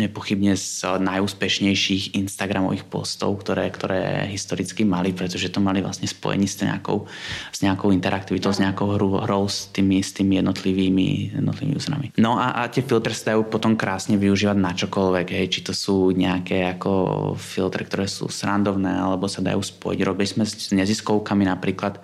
[0.00, 6.62] nepochybne z najúspešnejších Instagramových postov, ktoré, ktoré historicky mali, pretože to mali vlastne spojení s
[6.64, 7.04] nejakou,
[7.52, 12.06] s nejakou interaktivitou, s nejakou hrou, hrou s tými, s tými jednotlivými, jednotlivými userami.
[12.16, 15.76] No a, a tie filtre sa dajú potom krásne využívať na čokoľvek, hej, či to
[15.76, 16.90] sú nejaké ako
[17.36, 19.98] filtre, ktoré sú srandovné, alebo sa dajú spojiť.
[20.06, 21.44] Robili sme s neziskovkami.
[21.44, 21.98] Napríklad,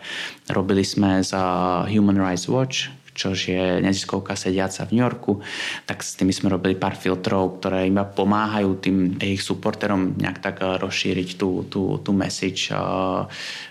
[0.50, 1.40] robili sme za
[1.86, 5.32] Human Rights Watch čo je neziskovka sediaca v New Yorku,
[5.84, 10.56] tak s tými sme robili pár filtrov, ktoré iba pomáhajú tým ich supporterom nejak tak
[10.64, 12.72] rozšíriť tú, tú, tú message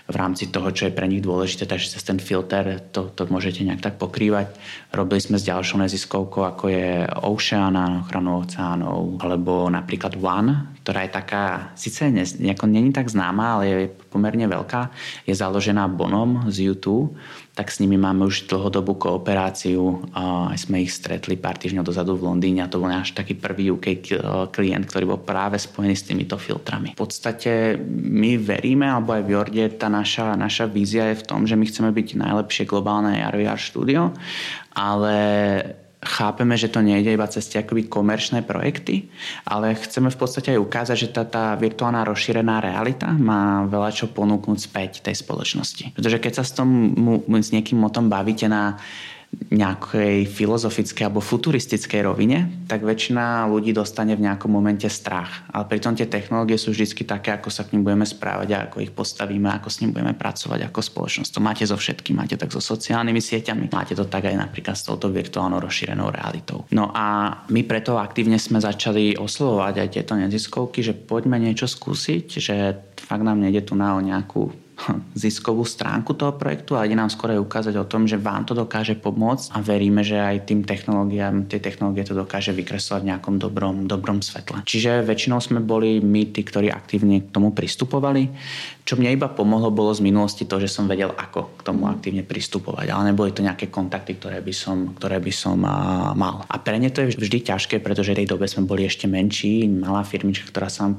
[0.06, 3.66] v rámci toho, čo je pre nich dôležité, takže cez ten filter to, to môžete
[3.66, 4.54] nejak tak pokrývať.
[4.94, 7.74] Robili sme s ďalšou neziskovkou, ako je Ocean,
[8.06, 14.50] ochranu oceánov, alebo napríklad One, ktorá je taká, síce není tak známa, ale je pomerne
[14.50, 14.90] veľká,
[15.24, 17.14] je založená Bonom z YouTube,
[17.54, 20.08] tak s nimi máme už dlhodobú kooperáciu.
[20.16, 23.70] Aj sme ich stretli pár týždňov dozadu v Londýne a to bol náš taký prvý
[23.70, 24.08] UK
[24.50, 26.96] klient, ktorý bol práve spojený s týmito filtrami.
[26.96, 31.44] V podstate my veríme, alebo aj v Jorde, tá naša, naša vízia je v tom,
[31.44, 34.16] že my chceme byť najlepšie globálne RVR štúdio,
[34.72, 35.14] ale
[36.02, 39.06] chápeme, že to nejde iba cez tie akoby komerčné projekty,
[39.46, 44.10] ale chceme v podstate aj ukázať, že tá, tá virtuálna rozšírená realita má veľa čo
[44.10, 45.94] ponúknuť späť tej spoločnosti.
[45.94, 48.82] Pretože keď sa s, tomu, s niekým o tom bavíte na
[49.52, 55.44] nejakej filozofickej alebo futuristickej rovine, tak väčšina ľudí dostane v nejakom momente strach.
[55.52, 58.80] Ale pritom tie technológie sú vždy také, ako sa k ním budeme správať a ako
[58.80, 61.30] ich postavíme, ako s ním budeme pracovať ako spoločnosť.
[61.36, 64.88] To máte so všetkým, máte tak so sociálnymi sieťami, máte to tak aj napríklad s
[64.88, 66.64] touto virtuálnou rozšírenou realitou.
[66.72, 72.26] No a my preto aktívne sme začali oslovovať aj tieto neziskovky, že poďme niečo skúsiť,
[72.40, 72.56] že
[72.96, 74.61] fakt nám nejde tu na o nejakú
[75.14, 78.98] ziskovú stránku toho projektu, ale ide nám skôr ukázať o tom, že vám to dokáže
[78.98, 83.86] pomôcť a veríme, že aj tým technológiám, tie technológie to dokáže vykresovať v nejakom dobrom,
[83.86, 84.64] dobrom svetle.
[84.66, 88.28] Čiže väčšinou sme boli my tí, ktorí aktívne k tomu pristupovali.
[88.82, 92.26] Čo mne iba pomohlo, bolo z minulosti to, že som vedel, ako k tomu aktívne
[92.26, 96.42] pristupovať, ale neboli to nejaké kontakty, ktoré by som, ktoré by som a, mal.
[96.50, 99.70] A pre ne to je vždy ťažké, pretože v tej dobe sme boli ešte menší,
[99.70, 100.98] malá firmička, ktorá sa vám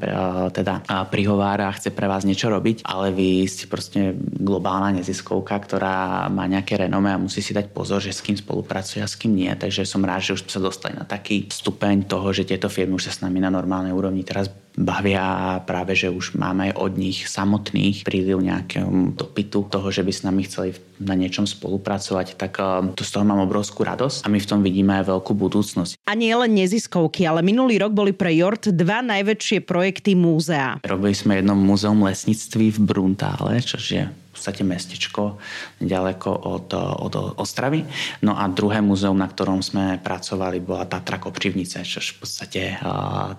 [0.56, 5.58] teda a, prihovára a chce pre vás niečo robiť, ale vy ste proste globálna neziskovka,
[5.58, 9.18] ktorá má nejaké renome a musí si dať pozor, že s kým spolupracuje a s
[9.18, 9.50] kým nie.
[9.50, 13.10] Takže som rád, že už sa dostali na taký stupeň toho, že tieto firmy už
[13.10, 14.46] sa s nami na normálnej úrovni teraz
[14.78, 20.26] bavia práve, že už máme od nich samotných príliv nejakého dopytu toho, že by s
[20.26, 24.40] nami chceli na niečom spolupracovať, tak eh, to z toho mám obrovskú radosť a my
[24.42, 26.02] v tom vidíme aj veľkú budúcnosť.
[26.08, 30.82] A nie len neziskovky, ale minulý rok boli pre Jort dva najväčšie projekty múzea.
[30.82, 35.40] Robili sme jedno múzeum lesníctví v Bruntále, čo je podstate mestečko
[35.80, 37.88] ďaleko od, od Ostravy.
[38.28, 42.76] No a druhé muzeum, na ktorom sme pracovali, bola Tatra Kopřivnice, čo v podstate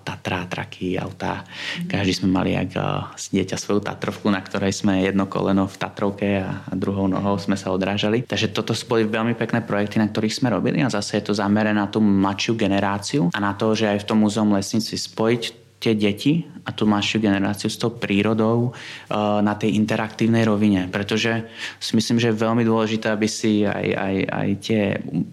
[0.01, 1.45] Tatra, traky, autá.
[1.85, 2.73] Každý sme mali jak
[3.13, 7.69] dieťa svoju Tatrovku, na ktorej sme jedno koleno v Tatrovke a, druhou nohou sme sa
[7.69, 8.25] odrážali.
[8.25, 11.77] Takže toto boli veľmi pekné projekty, na ktorých sme robili a zase je to zamerané
[11.77, 15.93] na tú mladšiu generáciu a na to, že aj v tom múzeum lesníctví spojiť tie
[15.93, 20.89] deti a tú mladšiu generáciu s tou prírodou eh, na tej interaktívnej rovine.
[20.89, 21.45] Pretože
[21.77, 24.81] si myslím, že je veľmi dôležité, aby si aj, aj, aj tie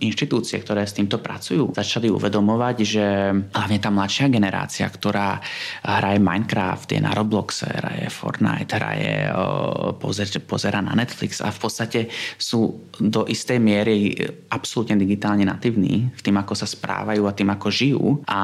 [0.05, 3.07] inštitúcie, ktoré s týmto pracujú, začali uvedomovať, že
[3.49, 5.41] hlavne tá mladšia generácia, ktorá
[5.81, 9.35] hraje Minecraft, je na Robloxe, hraje Fortnite, hraje, eh,
[9.97, 12.01] pozer, pozera na Netflix a v podstate
[12.37, 14.13] sú do istej miery
[14.53, 18.41] absolútne digitálne natívni v tým, ako sa správajú a tým, ako žijú a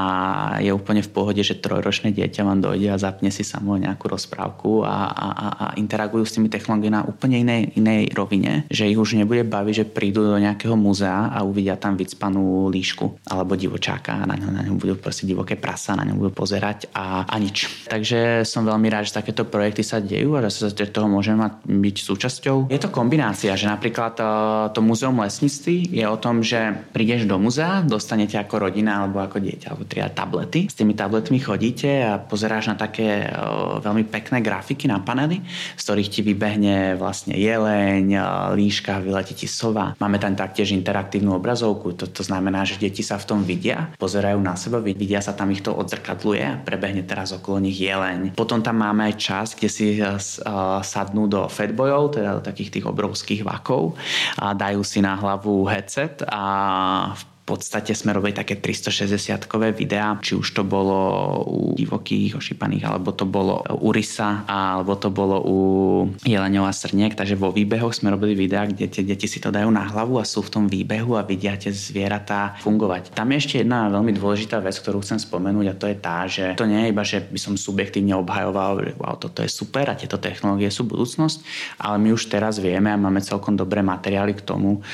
[0.65, 1.61] je úplne v pohode, že
[1.99, 6.39] trojročné dieťa vám dojde a zapne si samo nejakú rozprávku a, a, a interagujú s
[6.39, 10.39] tými technológiami na úplne inej, inej rovine, že ich už nebude baviť, že prídu do
[10.39, 14.95] nejakého muzea a uvidia tam vycpanú líšku alebo divočáka a na ňom, na ňom budú
[14.95, 17.91] proste divoké prasa, na ňom budú pozerať a, a nič.
[17.91, 21.97] Takže som veľmi rád, že takéto projekty sa dejú a že sa toho môžeme byť
[21.99, 22.71] súčasťou.
[22.71, 24.31] Je to kombinácia, že napríklad to,
[24.79, 29.43] to muzeum lesníctví je o tom, že prídeš do muzea, dostanete ako rodina alebo ako
[29.43, 30.61] dieťa alebo triať tablety.
[30.71, 33.31] S tými tabletmi chodíte a pozeráš na také
[33.79, 35.39] veľmi pekné grafiky na panely,
[35.79, 38.19] z ktorých ti vybehne vlastne jeleň,
[38.59, 39.95] líška, vyletí ti sova.
[40.03, 44.41] Máme tam taktiež interaktívnu obrazovku, to, to znamená, že deti sa v tom vidia, pozerajú
[44.41, 48.35] na seba, vidia sa tam ich to odzrkadluje a prebehne teraz okolo nich jeleň.
[48.35, 50.01] Potom tam máme aj čas, kde si
[50.83, 53.93] sadnú do fatbojov, teda do takých tých obrovských vakov
[54.41, 56.43] a dajú si na hlavu headset a
[57.13, 60.99] v podstate sme robili také 360-kové videá, či už to bolo
[61.49, 65.59] u divokých ošípaných, alebo to bolo u rysa, alebo to bolo u
[66.29, 69.73] jeleňov a srniek, takže vo výbehoch sme robili videá, kde tie deti si to dajú
[69.73, 73.17] na hlavu a sú v tom výbehu a vidia tie zvieratá fungovať.
[73.17, 76.53] Tam je ešte jedna veľmi dôležitá vec, ktorú chcem spomenúť a to je tá, že
[76.61, 79.97] to nie je iba, že by som subjektívne obhajoval, že wow, toto je super a
[79.97, 81.39] tieto technológie sú budúcnosť,
[81.81, 84.85] ale my už teraz vieme a máme celkom dobré materiály k tomu,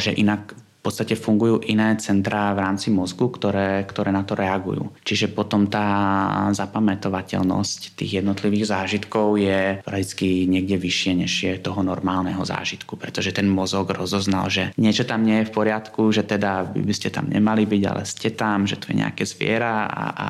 [0.00, 4.88] že inak v podstate fungujú iné centrá v rámci mozgu, ktoré, ktoré na to reagujú.
[5.04, 5.84] Čiže potom tá
[6.56, 13.44] zapamätovateľnosť tých jednotlivých zážitkov je prakticky niekde vyššie, než je toho normálneho zážitku, pretože ten
[13.44, 17.68] mozog rozoznal, že niečo tam nie je v poriadku, že teda by ste tam nemali
[17.68, 20.26] byť, ale ste tam, že to je nejaké zviera a, a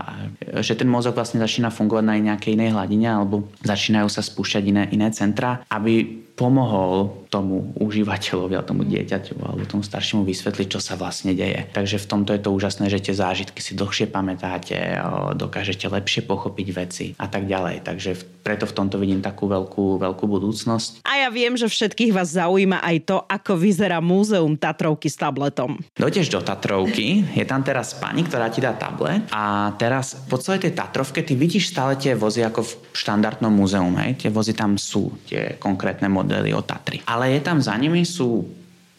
[0.66, 4.82] že ten mozog vlastne začína fungovať na nejakej inej hladine alebo začínajú sa spúšťať iné,
[4.90, 10.98] iné centra, aby pomohol tomu užívateľovi a tomu dieťaťu alebo tomu staršiemu vysvetliť, čo sa
[10.98, 11.70] vlastne deje.
[11.70, 14.98] Takže v tomto je to úžasné, že tie zážitky si dlhšie pamätáte,
[15.38, 17.86] dokážete lepšie pochopiť veci a tak ďalej.
[17.86, 18.10] Takže
[18.42, 21.06] preto v tomto vidím takú veľkú, veľkú budúcnosť.
[21.06, 25.78] A ja viem, že všetkých vás zaujíma aj to, ako vyzerá múzeum Tatrovky s tabletom.
[25.94, 30.66] Dojdeš do Tatrovky, je tam teraz pani, ktorá ti dá tablet a teraz po celej
[30.66, 33.94] tej Tatrovke ty vidíš stále tie vozy ako v štandardnom múzeum.
[34.02, 34.26] Hej?
[34.26, 37.02] Tie vozy tam sú, tie konkrétne modely modely o Tatry.
[37.04, 38.48] Ale je tam za nimi sú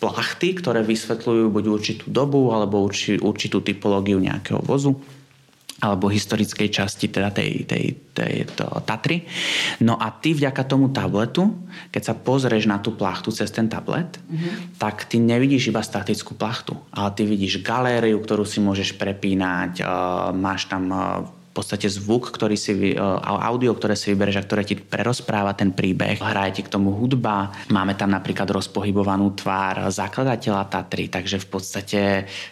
[0.01, 4.97] plachty, ktoré vysvetľujú buď určitú dobu alebo urči, určitú typológiu nejakého vozu
[5.81, 9.25] alebo historickej časti teda tej, tej, tej to, Tatry.
[9.81, 11.49] No a ty vďaka tomu tabletu,
[11.89, 14.77] keď sa pozrieš na tú plachtu cez ten tablet, mm-hmm.
[14.77, 20.29] tak ty nevidíš iba statickú plachtu, ale ty vidíš galériu, ktorú si môžeš prepínať, uh,
[20.37, 24.63] máš tam uh, v podstate zvuk, ktorý si, e, audio, ktoré si vybereš a ktoré
[24.63, 26.15] ti prerozpráva ten príbeh.
[26.23, 32.01] Hraje ti k tomu hudba, máme tam napríklad rozpohybovanú tvár zakladateľa Tatry, takže v podstate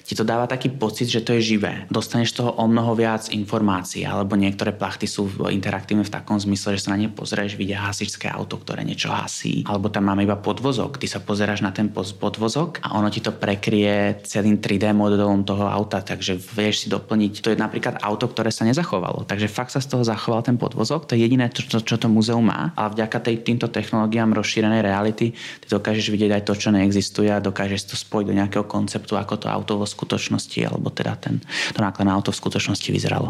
[0.04, 1.88] ti to dáva taký pocit, že to je živé.
[1.88, 6.84] Dostaneš toho o mnoho viac informácií, alebo niektoré plachty sú interaktívne v takom zmysle, že
[6.84, 11.00] sa na ne pozrieš, vidia hasičské auto, ktoré niečo hasí, alebo tam máme iba podvozok.
[11.00, 15.72] Ty sa pozeráš na ten podvozok a ono ti to prekrie celým 3D modelom toho
[15.72, 17.34] auta, takže vieš si doplniť.
[17.40, 19.21] To je napríklad auto, ktoré sa nezachová zachovalo.
[19.21, 22.10] Takže fakt sa z toho zachoval ten podvozok, to je jediné, čo, čo, čo to
[22.10, 22.73] múzeum má.
[22.73, 27.38] A vďaka tej, týmto technológiám rozšírenej reality ty dokážeš vidieť aj to, čo neexistuje a
[27.38, 31.38] dokážeš to spojiť do nejakého konceptu, ako to auto vo skutočnosti, alebo teda ten,
[31.69, 33.30] to nákladné auto v skutočnosti vyzeralo.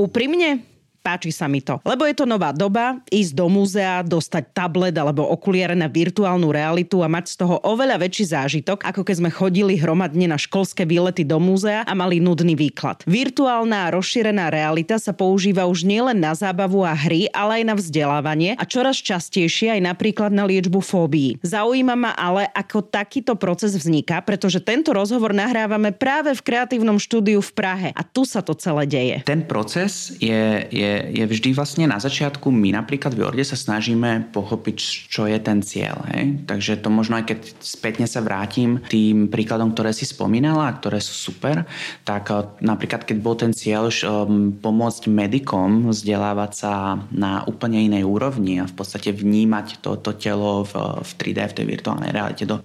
[0.00, 0.64] Úprimne,
[1.08, 1.80] páči sa mi to.
[1.88, 7.00] Lebo je to nová doba, ísť do múzea, dostať tablet alebo okuliare na virtuálnu realitu
[7.00, 11.24] a mať z toho oveľa väčší zážitok, ako keď sme chodili hromadne na školské výlety
[11.24, 13.08] do múzea a mali nudný výklad.
[13.08, 17.74] Virtuálna a rozšírená realita sa používa už nielen na zábavu a hry, ale aj na
[17.78, 21.40] vzdelávanie a čoraz častejšie aj napríklad na liečbu fóbií.
[21.40, 27.40] Zaujíma ma ale, ako takýto proces vzniká, pretože tento rozhovor nahrávame práve v kreatívnom štúdiu
[27.40, 29.16] v Prahe a tu sa to celé deje.
[29.24, 34.34] Ten proces je, je je, vždy vlastne na začiatku, my napríklad v Jorde sa snažíme
[34.34, 36.02] pochopiť, čo je ten cieľ.
[36.10, 36.42] Hej?
[36.50, 41.14] Takže to možno aj keď spätne sa vrátim tým príkladom, ktoré si spomínala, ktoré sú
[41.14, 41.62] super,
[42.02, 48.02] tak eh, napríklad keď bol ten cieľ um, pomôcť medikom vzdelávať sa na úplne inej
[48.02, 50.72] úrovni a v podstate vnímať toto to telo v,
[51.04, 52.64] v 3D, v tej virtuálnej realite do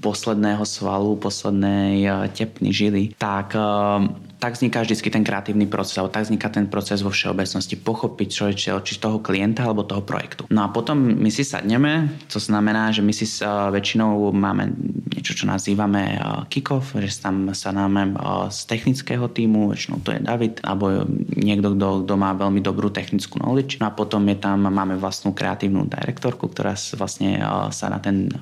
[0.00, 6.10] posledného svalu, poslednej eh, tepny žily, tak um, tak vzniká vždy ten kreatívny proces, alebo
[6.10, 10.50] tak vzniká ten proces vo všeobecnosti, pochopiť je či toho klienta alebo toho projektu.
[10.50, 14.74] No a potom my si sadneme, to znamená, že my si uh, väčšinou máme
[15.22, 20.10] niečo, čo nazývame uh, kick-off, že tam sa náme uh, z technického týmu, väčšinou to
[20.12, 21.06] je David, alebo
[21.38, 23.78] niekto, kto, kto má veľmi dobrú technickú knowledge.
[23.78, 27.38] No a potom je tam, máme vlastnú kreatívnu direktorku, ktorá vlastne
[27.70, 28.32] sa na ten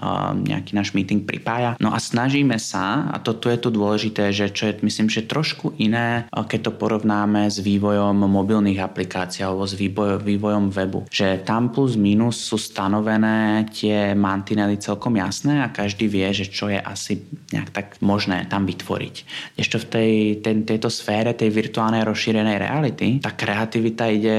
[0.46, 1.76] nejaký náš meeting pripája.
[1.82, 5.76] No a snažíme sa, a toto je tu dôležité, že čo je myslím, že trošku
[5.76, 11.10] iné keď to porovnáme s vývojom mobilných aplikácií alebo s vývoj, vývojom webu.
[11.10, 16.69] Že tam plus minus sú stanovené tie mantinely celkom jasné a každý vie, že čo
[16.70, 17.12] je asi
[17.50, 19.14] nejak tak možné tam vytvoriť.
[19.58, 24.38] Ešte v tej, ten, tejto sfére tej virtuálnej rozšírenej reality tá kreativita ide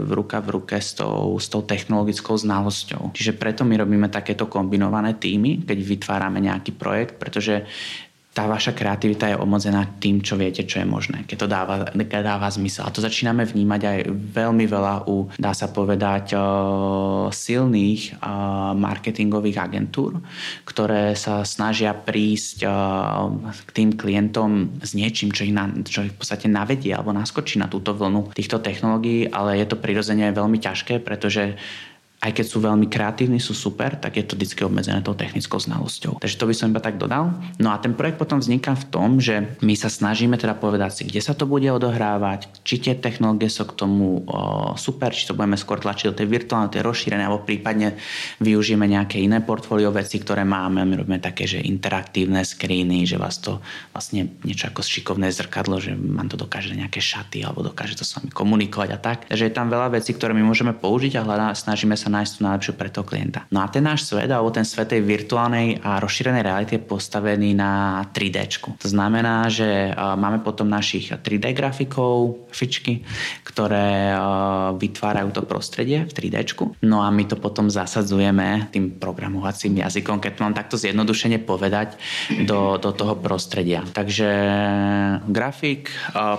[0.00, 3.12] v ruka v ruke s tou, s tou technologickou znalosťou.
[3.12, 7.68] Čiže preto my robíme takéto kombinované týmy, keď vytvárame nejaký projekt, pretože
[8.38, 12.22] tá vaša kreativita je obmedzená tým, čo viete, čo je možné, keď to dáva, keď
[12.22, 12.86] dáva zmysel.
[12.86, 16.38] A to začíname vnímať aj veľmi veľa u, dá sa povedať,
[17.34, 18.22] silných
[18.78, 20.22] marketingových agentúr,
[20.62, 22.62] ktoré sa snažia prísť
[23.66, 27.58] k tým klientom s niečím, čo ich, na, čo ich v podstate navedie alebo naskočí
[27.58, 31.58] na túto vlnu týchto technológií, ale je to prirodzene veľmi ťažké, pretože
[32.18, 36.18] aj keď sú veľmi kreatívni, sú super, tak je to vždy obmedzené tou technickou znalosťou.
[36.18, 37.30] Takže to by som iba tak dodal.
[37.62, 41.02] No a ten projekt potom vzniká v tom, že my sa snažíme teda povedať si,
[41.06, 45.38] kde sa to bude odohrávať, či tie technológie sú k tomu o, super, či to
[45.38, 47.94] budeme skôr tlačiť do tej virtuálnej, tej rozšírenej, alebo prípadne
[48.42, 50.82] využijeme nejaké iné portfólio veci, ktoré máme.
[50.82, 53.62] My robíme také, že interaktívne screeny, že vás to
[53.94, 58.18] vlastne niečo ako šikovné zrkadlo, že vám to dokáže nejaké šaty alebo dokáže to s
[58.18, 59.18] vami komunikovať a tak.
[59.30, 62.32] Takže je tam veľa vecí, ktoré my môžeme použiť a hľadá, snažíme sa sa nájsť
[62.32, 63.44] tú najlepšiu pre toho klienta.
[63.52, 67.52] No a ten náš svet, alebo ten svet tej virtuálnej a rozšírenej reality je postavený
[67.52, 68.40] na 3D.
[68.80, 73.04] To znamená, že máme potom našich 3D grafikov, fičky,
[73.44, 74.16] ktoré
[74.80, 76.40] vytvárajú to prostredie v 3D.
[76.88, 82.00] No a my to potom zasadzujeme tým programovacím jazykom, keď mám takto zjednodušene povedať,
[82.48, 83.84] do, do toho prostredia.
[83.84, 84.28] Takže
[85.28, 85.92] grafik,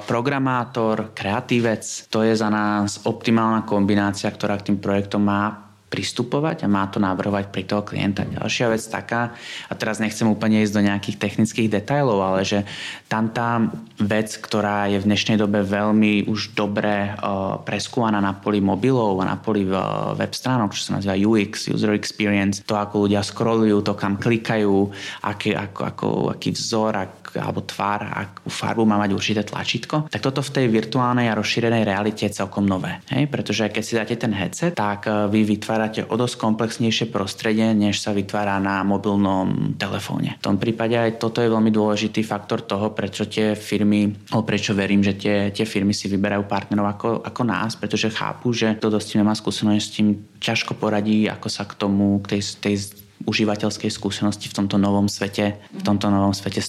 [0.07, 5.58] programátor, kreatívec, to je za nás optimálna kombinácia, ktorá k tým projektom má
[5.89, 8.23] pristupovať a má to navrhovať pri toho klienta.
[8.23, 9.33] Ďalšia vec taká,
[9.67, 12.63] a teraz nechcem úplne ísť do nejakých technických detailov, ale že
[13.09, 13.65] tam tá
[13.97, 19.33] vec, ktorá je v dnešnej dobe veľmi už dobre uh, preskúvaná na poli mobilov a
[19.33, 23.81] na poli uh, web stránok, čo sa nazýva UX, User Experience, to ako ľudia scrollujú,
[23.81, 24.93] to kam klikajú,
[25.25, 30.21] aký, ako, ako, aký vzor, ak, alebo tvár, akú farbu má mať určité tlačítko, tak
[30.21, 33.01] toto v tej virtuálnej a rozšírenej realite je celkom nové.
[33.09, 33.25] Hej?
[33.25, 37.71] Pretože keď si dáte ten headset, tak uh, vy vytvárate vytvárate o dosť komplexnejšie prostredie,
[37.71, 40.35] než sa vytvára na mobilnom telefóne.
[40.43, 44.75] V tom prípade aj toto je veľmi dôležitý faktor toho, prečo tie firmy, o prečo
[44.75, 48.91] verím, že tie, tie firmy si vyberajú partnerov ako, ako nás, pretože chápu, že to
[48.91, 50.07] dosť nemá skúsenosť s tým,
[50.43, 52.75] ťažko poradí, ako sa k tomu, k tej, tej
[53.23, 56.59] užívateľskej skúsenosti v tomto novom svete, v tomto novom svete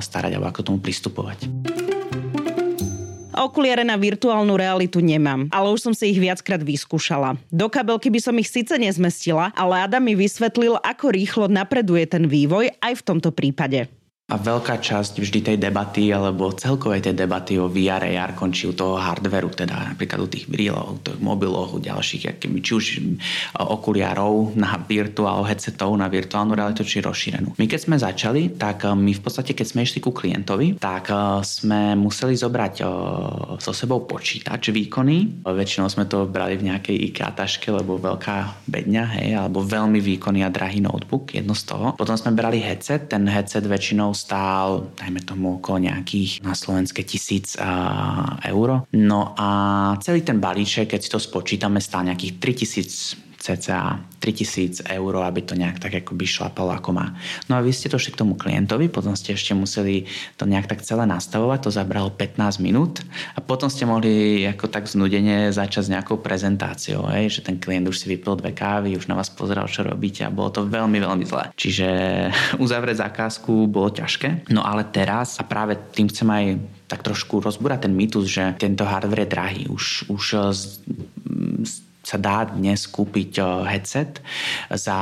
[0.00, 1.44] starať alebo ako tomu pristupovať.
[3.34, 7.34] Okuliare na virtuálnu realitu nemám, ale už som si ich viackrát vyskúšala.
[7.50, 12.30] Do kabelky by som ich síce nezmestila, ale Adam mi vysvetlil, ako rýchlo napreduje ten
[12.30, 13.90] vývoj aj v tomto prípade.
[14.24, 18.72] A veľká časť vždy tej debaty alebo celkovej tej debaty o VR AR končí u
[18.72, 22.86] toho hardveru, teda napríklad u tých brýlov, tých mobilov, u ďalších, akými, či už
[23.52, 27.52] okuliarov na virtuál headsetov, na virtuálnu realitu, či rozšírenú.
[27.60, 31.12] My keď sme začali, tak my v podstate, keď sme išli ku klientovi, tak
[31.44, 32.80] sme museli zobrať
[33.60, 35.44] so sebou počítač výkony.
[35.44, 40.48] Väčšinou sme to brali v nejakej IKEA taške, lebo veľká bedňa, hej, alebo veľmi výkonný
[40.48, 41.92] a drahý notebook, jedno z toho.
[41.92, 47.58] Potom sme brali headset, ten headset väčšinou stál, dajme tomu, okolo nejakých na slovenské tisíc
[48.46, 48.68] eur.
[48.94, 49.48] No a
[50.00, 55.52] celý ten balíček, keď si to spočítame, stál nejakých 3000 cca 3000 eur, aby to
[55.52, 57.12] nejak tak akoby šlapalo ako má.
[57.52, 60.08] No a vy ste to šli k tomu klientovi, potom ste ešte museli
[60.40, 63.04] to nejak tak celé nastavovať, to zabralo 15 minút
[63.36, 67.84] a potom ste mohli ako tak znudene začať s nejakou prezentáciou, hej, že ten klient
[67.84, 70.96] už si vypil dve kávy, už na vás pozeral, čo robíte a bolo to veľmi,
[71.04, 71.52] veľmi zlé.
[71.52, 71.88] Čiže
[72.64, 74.48] uzavrieť zákazku bolo ťažké.
[74.56, 76.44] No ale teraz, a práve tým chcem aj
[76.88, 79.62] tak trošku rozbúrať ten mýtus, že tento hardware je drahý.
[79.68, 80.80] Už, už z,
[81.64, 84.20] z sa dá dnes kúpiť eh, headset
[84.70, 84.98] za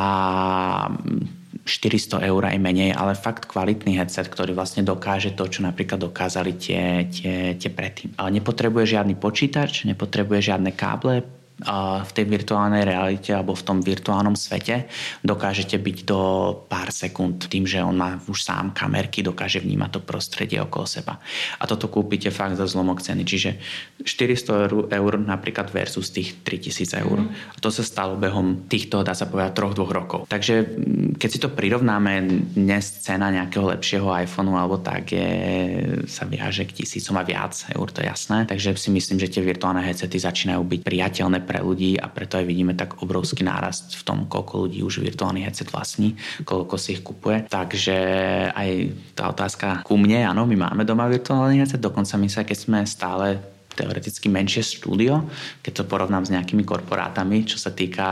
[1.62, 6.58] 400 eur aj menej, ale fakt kvalitný headset, ktorý vlastne dokáže to, čo napríklad dokázali
[6.58, 8.18] tie, tie, tie predtým.
[8.18, 11.22] Nepotrebuje žiadny počítač, nepotrebuje žiadne káble,
[12.03, 14.90] v tej virtuálnej realite alebo v tom virtuálnom svete
[15.22, 16.20] dokážete byť do
[16.66, 21.22] pár sekúnd tým, že on má už sám kamerky, dokáže vnímať to prostredie okolo seba.
[21.59, 23.22] A toto kúpite fakt za zlomok ceny.
[23.22, 23.51] Čiže
[24.03, 27.18] 400 eur napríklad versus tých 3000 eur.
[27.22, 27.31] Mm.
[27.31, 30.20] A to sa stalo behom týchto, dá sa povedať, troch, dvoch rokov.
[30.27, 35.31] Takže mm, keď si to prirovnáme, dnes cena nejakého lepšieho iPhoneu alebo tak je,
[36.11, 38.44] sa viaže k tisícom a viac eur, to je jasné.
[38.48, 42.48] Takže si myslím, že tie virtuálne headsety začínajú byť priateľné pre ľudí a preto aj
[42.48, 46.16] vidíme tak obrovský nárast v tom, koľko ľudí už virtuálny headset vlastní,
[46.48, 47.44] koľko si ich kupuje.
[47.52, 47.96] Takže
[48.56, 48.68] aj
[49.12, 52.80] tá otázka ku mne, áno, my máme doma virtuálny headset, dokonca my sa, keď sme
[52.88, 53.36] stále
[53.72, 55.28] teoreticky menšie štúdio,
[55.64, 58.08] keď to porovnám s nejakými korporátami, čo sa týka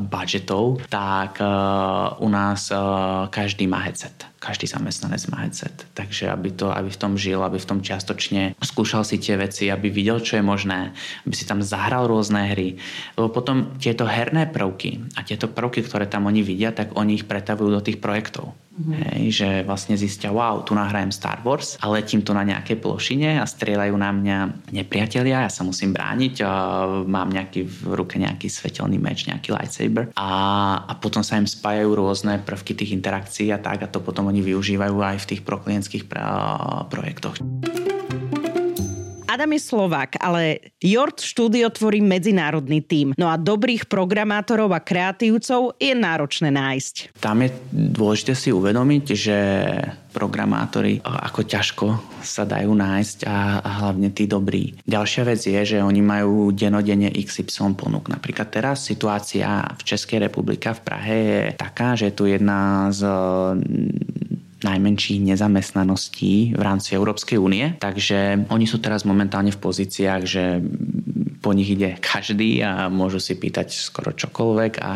[0.00, 4.35] budžetov, tak uh, u nás uh, každý má headset.
[4.36, 5.88] Každý zamestnanec má headset.
[5.96, 9.72] Takže aby, to, aby v tom žil, aby v tom čiastočne skúšal si tie veci,
[9.72, 10.92] aby videl, čo je možné,
[11.24, 12.76] aby si tam zahral rôzne hry.
[13.16, 17.24] Lebo potom tieto herné prvky a tieto prvky, ktoré tam oni vidia, tak oni ich
[17.24, 18.52] pretavujú do tých projektov.
[18.76, 19.02] Mm-hmm.
[19.08, 23.40] Hej, že vlastne zistia, wow, tu nahrajem Star Wars a letím tu na nejakej plošine
[23.40, 28.52] a strieľajú na mňa nepriatelia, ja sa musím brániť, a mám nejaký v ruke nejaký
[28.52, 30.28] svetelný meč, nejaký lightsaber a,
[30.84, 34.42] a potom sa im spájajú rôzne prvky tých interakcií a tak a to potom oni
[34.42, 36.04] využívajú aj v tých proklientských
[36.90, 37.38] projektoch.
[39.36, 43.12] Adam je Slovák, ale Jort štúdio tvorí medzinárodný tím.
[43.20, 47.20] No a dobrých programátorov a kreatívcov je náročné nájsť.
[47.20, 49.38] Tam je dôležité si uvedomiť, že
[50.16, 51.86] programátori ako ťažko
[52.24, 54.72] sa dajú nájsť a, a hlavne tí dobrí.
[54.88, 58.08] Ďalšia vec je, že oni majú denodene XY ponúk.
[58.08, 63.04] Napríklad teraz situácia v Českej republike v Prahe je taká, že tu jedna z
[64.64, 67.76] najmenších nezamestnaností v rámci Európskej únie.
[67.76, 70.64] Takže oni sú teraz momentálne v pozíciách, že
[71.44, 74.92] po nich ide každý a môžu si pýtať skoro čokoľvek a,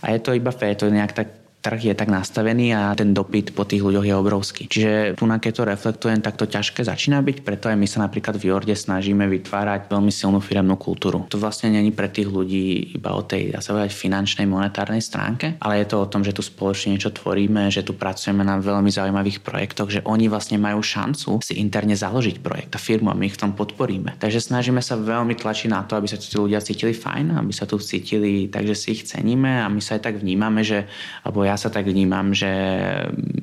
[0.00, 3.14] a je to iba fér, to je nejak tak trh je tak nastavený a ten
[3.14, 4.62] dopyt po tých ľuďoch je obrovský.
[4.66, 8.02] Čiže tu na keď to reflektujem, tak to ťažké začína byť, preto aj my sa
[8.02, 11.30] napríklad v Jorde snažíme vytvárať veľmi silnú firemnú kultúru.
[11.30, 15.54] To vlastne není pre tých ľudí iba o tej, dá sa povedať, finančnej, monetárnej stránke,
[15.62, 18.90] ale je to o tom, že tu spoločne niečo tvoríme, že tu pracujeme na veľmi
[18.90, 23.30] zaujímavých projektoch, že oni vlastne majú šancu si interne založiť projekt a firmu a my
[23.30, 24.18] ich v tom podporíme.
[24.18, 27.70] Takže snažíme sa veľmi tlačiť na to, aby sa tí ľudia cítili fajn, aby sa
[27.70, 30.90] tu cítili tak, že si ich ceníme a my sa aj tak vnímame, že,
[31.22, 32.48] alebo ja ja sa tak vnímam, že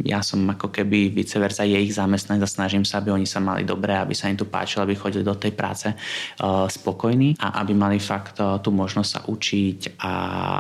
[0.02, 3.38] ja som ako keby vice versa je ich zamestnanec a snažím sa, aby oni sa
[3.38, 7.62] mali dobre, aby sa im tu páčilo, aby chodili do tej práce uh, spokojní a
[7.62, 10.14] aby mali fakt uh, tú možnosť sa učiť a,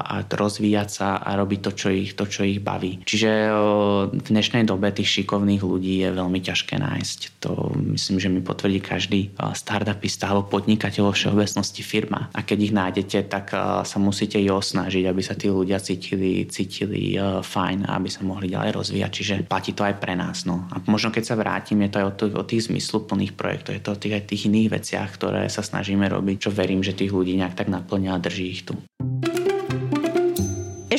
[0.05, 3.01] a rozvíjať sa a robiť to, čo ich, to, čo ich baví.
[3.01, 7.19] Čiže uh, v dnešnej dobe tých šikovných ľudí je veľmi ťažké nájsť.
[7.49, 12.29] To myslím, že mi potvrdí každý uh, startupista alebo podnikateľ vo všeobecnosti firma.
[12.37, 16.45] A keď ich nájdete, tak uh, sa musíte i osnažiť, aby sa tí ľudia cítili,
[16.45, 19.11] cítili uh, fajn, aby sa mohli ďalej rozvíjať.
[19.11, 20.45] Čiže platí to aj pre nás.
[20.45, 20.67] No.
[20.69, 23.83] A možno keď sa vrátim, je to aj o, tých, o tých zmysluplných projektoch, je
[23.83, 27.11] to o tých aj tých iných veciach, ktoré sa snažíme robiť, čo verím, že tých
[27.11, 28.77] ľudí nejak tak naplňa a drží ich tu.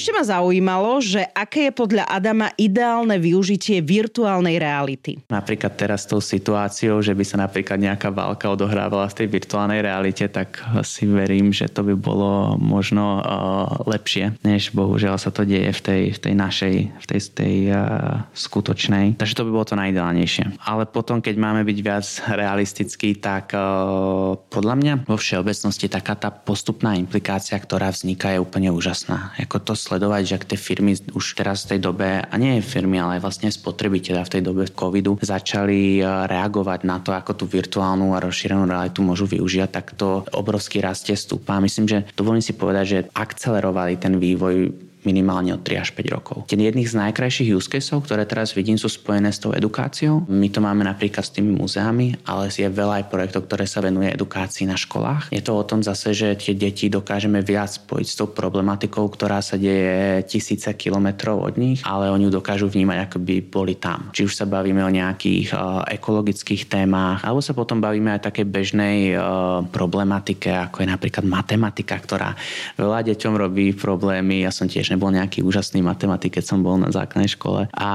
[0.00, 5.20] Ešte ma zaujímalo, že aké je podľa Adama ideálne využitie virtuálnej reality.
[5.28, 10.24] Napríklad teraz tou situáciou, že by sa napríklad nejaká válka odohrávala v tej virtuálnej realite,
[10.32, 10.56] tak
[10.88, 13.28] si verím, že to by bolo možno uh,
[13.92, 18.24] lepšie, než bohužiaľ sa to deje v tej, v tej našej, v tej, tej uh,
[18.32, 19.20] skutočnej.
[19.20, 20.64] Takže to by bolo to najideálnejšie.
[20.64, 22.08] Ale potom, keď máme byť viac
[22.40, 28.72] realistický, tak uh, podľa mňa vo všeobecnosti taká tá postupná implikácia, ktorá vzniká, je úplne
[28.72, 29.36] úžasná.
[29.36, 33.02] Ako to sledovať, že ak tie firmy už teraz v tej dobe, a nie firmy,
[33.02, 37.44] ale aj vlastne spotrebiteľa v tej dobe covidu začali eh, reagovať na to, ako tú
[37.50, 41.58] virtuálnu a rozšírenú realitu môžu využiť, tak to obrovský rastie stúpa.
[41.58, 46.36] Myslím, že dovolím si povedať, že akcelerovali ten vývoj minimálne od 3 až 5 rokov.
[46.46, 50.24] Tie jedných z najkrajších use caseov, ktoré teraz vidím, sú spojené s tou edukáciou.
[50.28, 54.12] My to máme napríklad s tými muzeami, ale je veľa aj projektov, ktoré sa venuje
[54.12, 55.32] edukácii na školách.
[55.32, 59.40] Je to o tom zase, že tie deti dokážeme viac spojiť s tou problematikou, ktorá
[59.40, 64.12] sa deje tisíce kilometrov od nich, ale oni ju dokážu vnímať, ako by boli tam.
[64.12, 68.44] Či už sa bavíme o nejakých uh, ekologických témach, alebo sa potom bavíme aj také
[68.44, 72.36] bežnej uh, problematike, ako je napríklad matematika, ktorá
[72.76, 74.44] veľa deťom robí problémy.
[74.44, 77.70] Ja som tiež nebol nejaký úžasný matematik, keď som bol na základnej škole.
[77.72, 77.88] A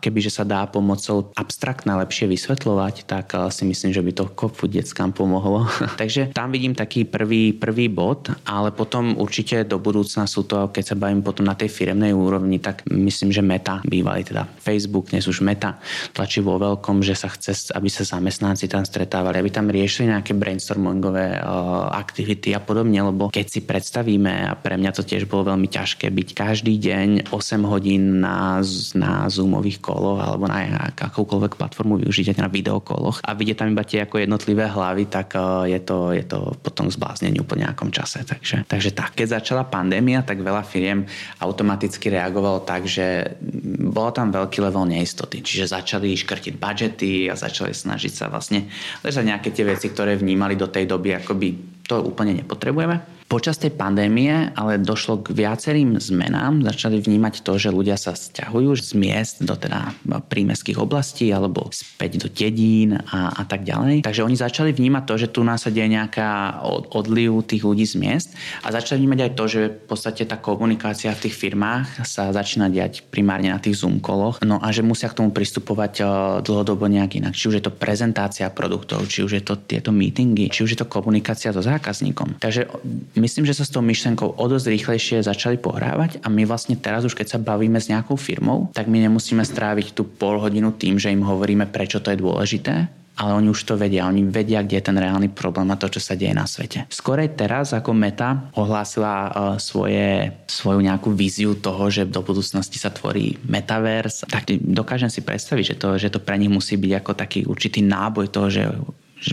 [0.00, 4.66] kebyže sa dá pomocou abstraktne lepšie vysvetľovať, tak eh, si myslím, že by to kopu
[4.66, 5.68] deckám pomohlo.
[6.02, 10.94] Takže tam vidím taký prvý, prvý bod, ale potom určite do budúcna sú to, keď
[10.94, 15.26] sa bavím potom na tej firemnej úrovni, tak myslím, že Meta, bývalý teda Facebook, dnes
[15.26, 15.76] už Meta,
[16.14, 20.32] tlačí vo veľkom, že sa chce, aby sa zamestnanci tam stretávali, aby tam riešili nejaké
[20.38, 25.52] brainstormingové uh, aktivity a podobne, lebo keď si predstavíme, a pre mňa to tiež bolo
[25.52, 28.62] veľmi ťažké byť každý deň 8 hodín na,
[28.94, 34.06] na Zoomových koloch alebo na akúkoľvek platformu využite na videokoloch a vidieť tam iba tie
[34.06, 38.22] ako jednotlivé hlavy, tak e, je to, je to potom zbláznenie po nejakom čase.
[38.22, 41.10] Takže, takže tak, keď začala pandémia, tak veľa firiem
[41.42, 43.34] automaticky reagovalo tak, že
[43.82, 45.42] bolo tam veľký level neistoty.
[45.42, 48.70] Čiže začali škrtiť budžety a začali snažiť sa vlastne
[49.02, 53.76] ležať nejaké tie veci, ktoré vnímali do tej doby, akoby to úplne nepotrebujeme Počas tej
[53.76, 56.64] pandémie ale došlo k viacerým zmenám.
[56.64, 59.92] Začali vnímať to, že ľudia sa stiahujú z miest do teda
[60.32, 64.00] prímeských oblastí alebo späť do dedín a, a tak ďalej.
[64.08, 68.00] Takže oni začali vnímať to, že tu nás sa deje nejaká odliv tých ľudí z
[68.00, 68.32] miest
[68.64, 72.72] a začali vnímať aj to, že v podstate tá komunikácia v tých firmách sa začína
[72.72, 74.40] diať primárne na tých Zoom koloch.
[74.40, 76.00] No a že musia k tomu pristupovať
[76.48, 77.36] dlhodobo nejak inak.
[77.36, 80.80] Či už je to prezentácia produktov, či už je to tieto meetingy, či už je
[80.80, 82.40] to komunikácia so zákazníkom.
[82.40, 82.72] Takže
[83.18, 87.04] myslím, že sa s tou myšlenkou o dosť rýchlejšie začali pohrávať a my vlastne teraz
[87.04, 90.96] už keď sa bavíme s nejakou firmou, tak my nemusíme stráviť tú pol hodinu tým,
[90.96, 92.88] že im hovoríme, prečo to je dôležité,
[93.18, 95.98] ale oni už to vedia, oni vedia, kde je ten reálny problém a to, čo
[95.98, 96.86] sa deje na svete.
[96.86, 102.94] Skorej teraz, ako Meta ohlásila uh, svoje, svoju nejakú víziu toho, že do budúcnosti sa
[102.94, 107.12] tvorí metaverse, tak dokážem si predstaviť, že to, že to pre nich musí byť ako
[107.18, 108.62] taký určitý náboj toho, že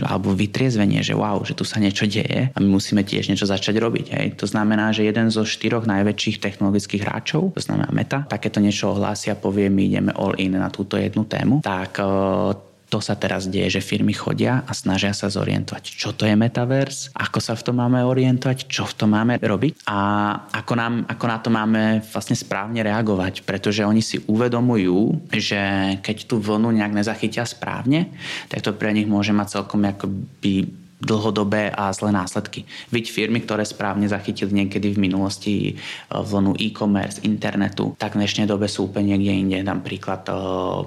[0.02, 3.78] alebo vytriezvenie, že wow, že tu sa niečo deje a my musíme tiež niečo začať
[3.78, 4.06] robiť.
[4.12, 4.26] Hej.
[4.42, 9.38] To znamená, že jeden zo štyroch najväčších technologických hráčov, to znamená Meta, takéto niečo ohlásia,
[9.38, 12.02] povie, my ideme all in na túto jednu tému, tak
[12.86, 17.10] to sa teraz deje, že firmy chodia a snažia sa zorientovať, čo to je metaverse,
[17.18, 19.98] ako sa v tom máme orientovať, čo v tom máme robiť a
[20.54, 26.16] ako, nám, ako na to máme vlastne správne reagovať, pretože oni si uvedomujú, že keď
[26.30, 28.14] tú vlnu nejak nezachytia správne,
[28.46, 32.64] tak to pre nich môže mať celkom akoby dlhodobé a zlé následky.
[32.88, 35.72] Byť firmy, ktoré správne zachytili niekedy v minulosti e,
[36.10, 39.58] vlnu e-commerce, internetu, tak v dnešnej dobe sú úplne niekde inde.
[39.66, 40.82] Dám príklad uh,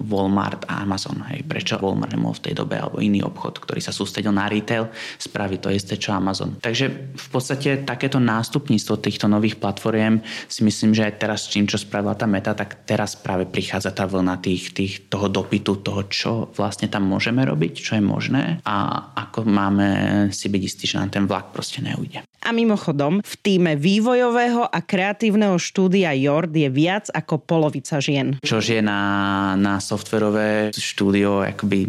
[0.00, 1.20] Walmart a Amazon.
[1.28, 1.44] Hej.
[1.44, 4.88] Prečo Walmart nemohol v tej dobe alebo iný obchod, ktorý sa sústredil na retail,
[5.20, 6.56] spraví to isté, čo Amazon.
[6.60, 11.76] Takže v podstate takéto nástupníctvo týchto nových platformiem si myslím, že aj teraz čím, čo
[11.76, 16.30] spravila tá meta, tak teraz práve prichádza tá vlna tých, tých, toho dopytu, toho, čo
[16.56, 19.88] vlastne tam môžeme robiť, čo je možné a ako máme
[20.34, 22.22] si byť istí, že nám ten vlak proste neujde.
[22.42, 28.34] A mimochodom, v týme vývojového a kreatívneho štúdia Jord je viac ako polovica žien.
[28.42, 31.86] Čo je na, na softverové štúdio akoby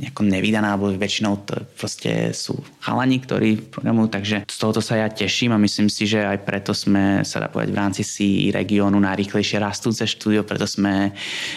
[0.00, 5.08] nejako nevydaná, alebo väčšinou to proste sú chalani, ktorí programujú, takže z tohoto sa ja
[5.08, 9.00] teším a myslím si, že aj preto sme, sa dá povedať, v rámci si regiónu
[9.00, 11.14] najrýchlejšie rastúce štúdio, preto sme,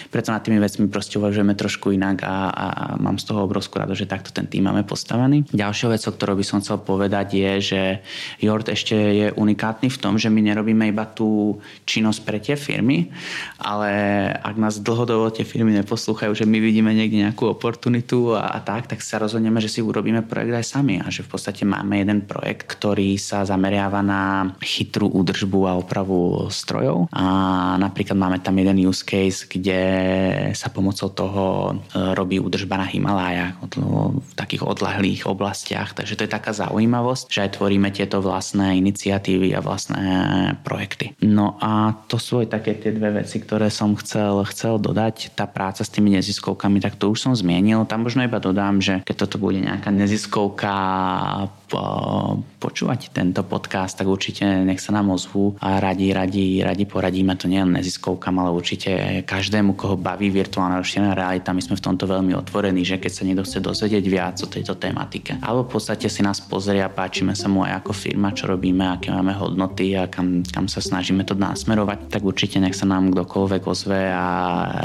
[0.08, 2.66] preto nad tými vecmi proste uvažujeme trošku inak a, a
[2.96, 5.48] mám z toho obrovskú rado, že takto ten tým máme postavený.
[5.52, 7.80] Ďalšou vecou, ktorú by som chcel povedať je, že
[8.40, 13.10] Jord ešte je unikátny v tom, že my nerobíme iba tú činnosť pre tie firmy,
[13.60, 13.90] ale
[14.34, 18.90] ak nás dlhodobo tie firmy neposlúchajú, že my vidíme niekde nejakú oportunitu a, a tak,
[18.90, 22.24] tak sa rozhodneme, že si urobíme projekt aj sami a že v podstate máme jeden
[22.24, 27.08] projekt, ktorý sa zameriava na chytrú údržbu a opravu strojov.
[27.14, 27.24] A
[27.78, 29.82] napríklad máme tam jeden use case, kde
[30.52, 31.74] sa pomocou toho e,
[32.14, 37.50] robí údržba na Himalájach v takých odlahlých oblastiach, takže to je taká zaujímavosť, že aj
[37.58, 40.06] tvorí tvoríme tieto vlastné iniciatívy a vlastné
[40.62, 41.18] projekty.
[41.26, 45.34] No a to sú aj také tie dve veci, ktoré som chcel, chcel dodať.
[45.34, 47.82] Tá práca s tými neziskovkami, tak to už som zmienil.
[47.90, 50.70] Tam možno iba dodám, že keď toto bude nejaká neziskovka
[52.58, 57.36] počúvať tento podcast, tak určite nech sa nám ozvú a radi, radi, radi poradíme.
[57.36, 61.52] To nie len neziskovkám, ale určite každému, koho baví virtuálna rozšírená realita.
[61.52, 64.78] My sme v tomto veľmi otvorení, že keď sa niekto chce dozvedieť viac o tejto
[64.80, 68.48] tematike, alebo v podstate si nás pozrie a páčime sa mu aj ako firma, čo
[68.48, 72.88] robíme, aké máme hodnoty a kam, kam sa snažíme to nasmerovať, tak určite nech sa
[72.88, 74.26] nám kdokoľvek ozve a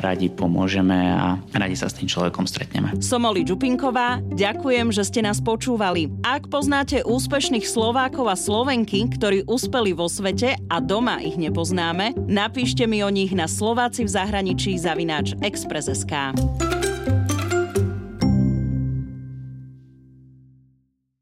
[0.03, 2.97] radi pomôžeme a radi sa s tým človekom stretneme.
[2.99, 6.11] Som Oli Čupinková, ďakujem, že ste nás počúvali.
[6.25, 6.49] Ak
[6.79, 13.03] poznáte úspešných Slovákov a Slovenky, ktorí uspeli vo svete a doma ich nepoznáme, napíšte mi
[13.03, 16.39] o nich na Slováci v zahraničí zavináč Express.sk.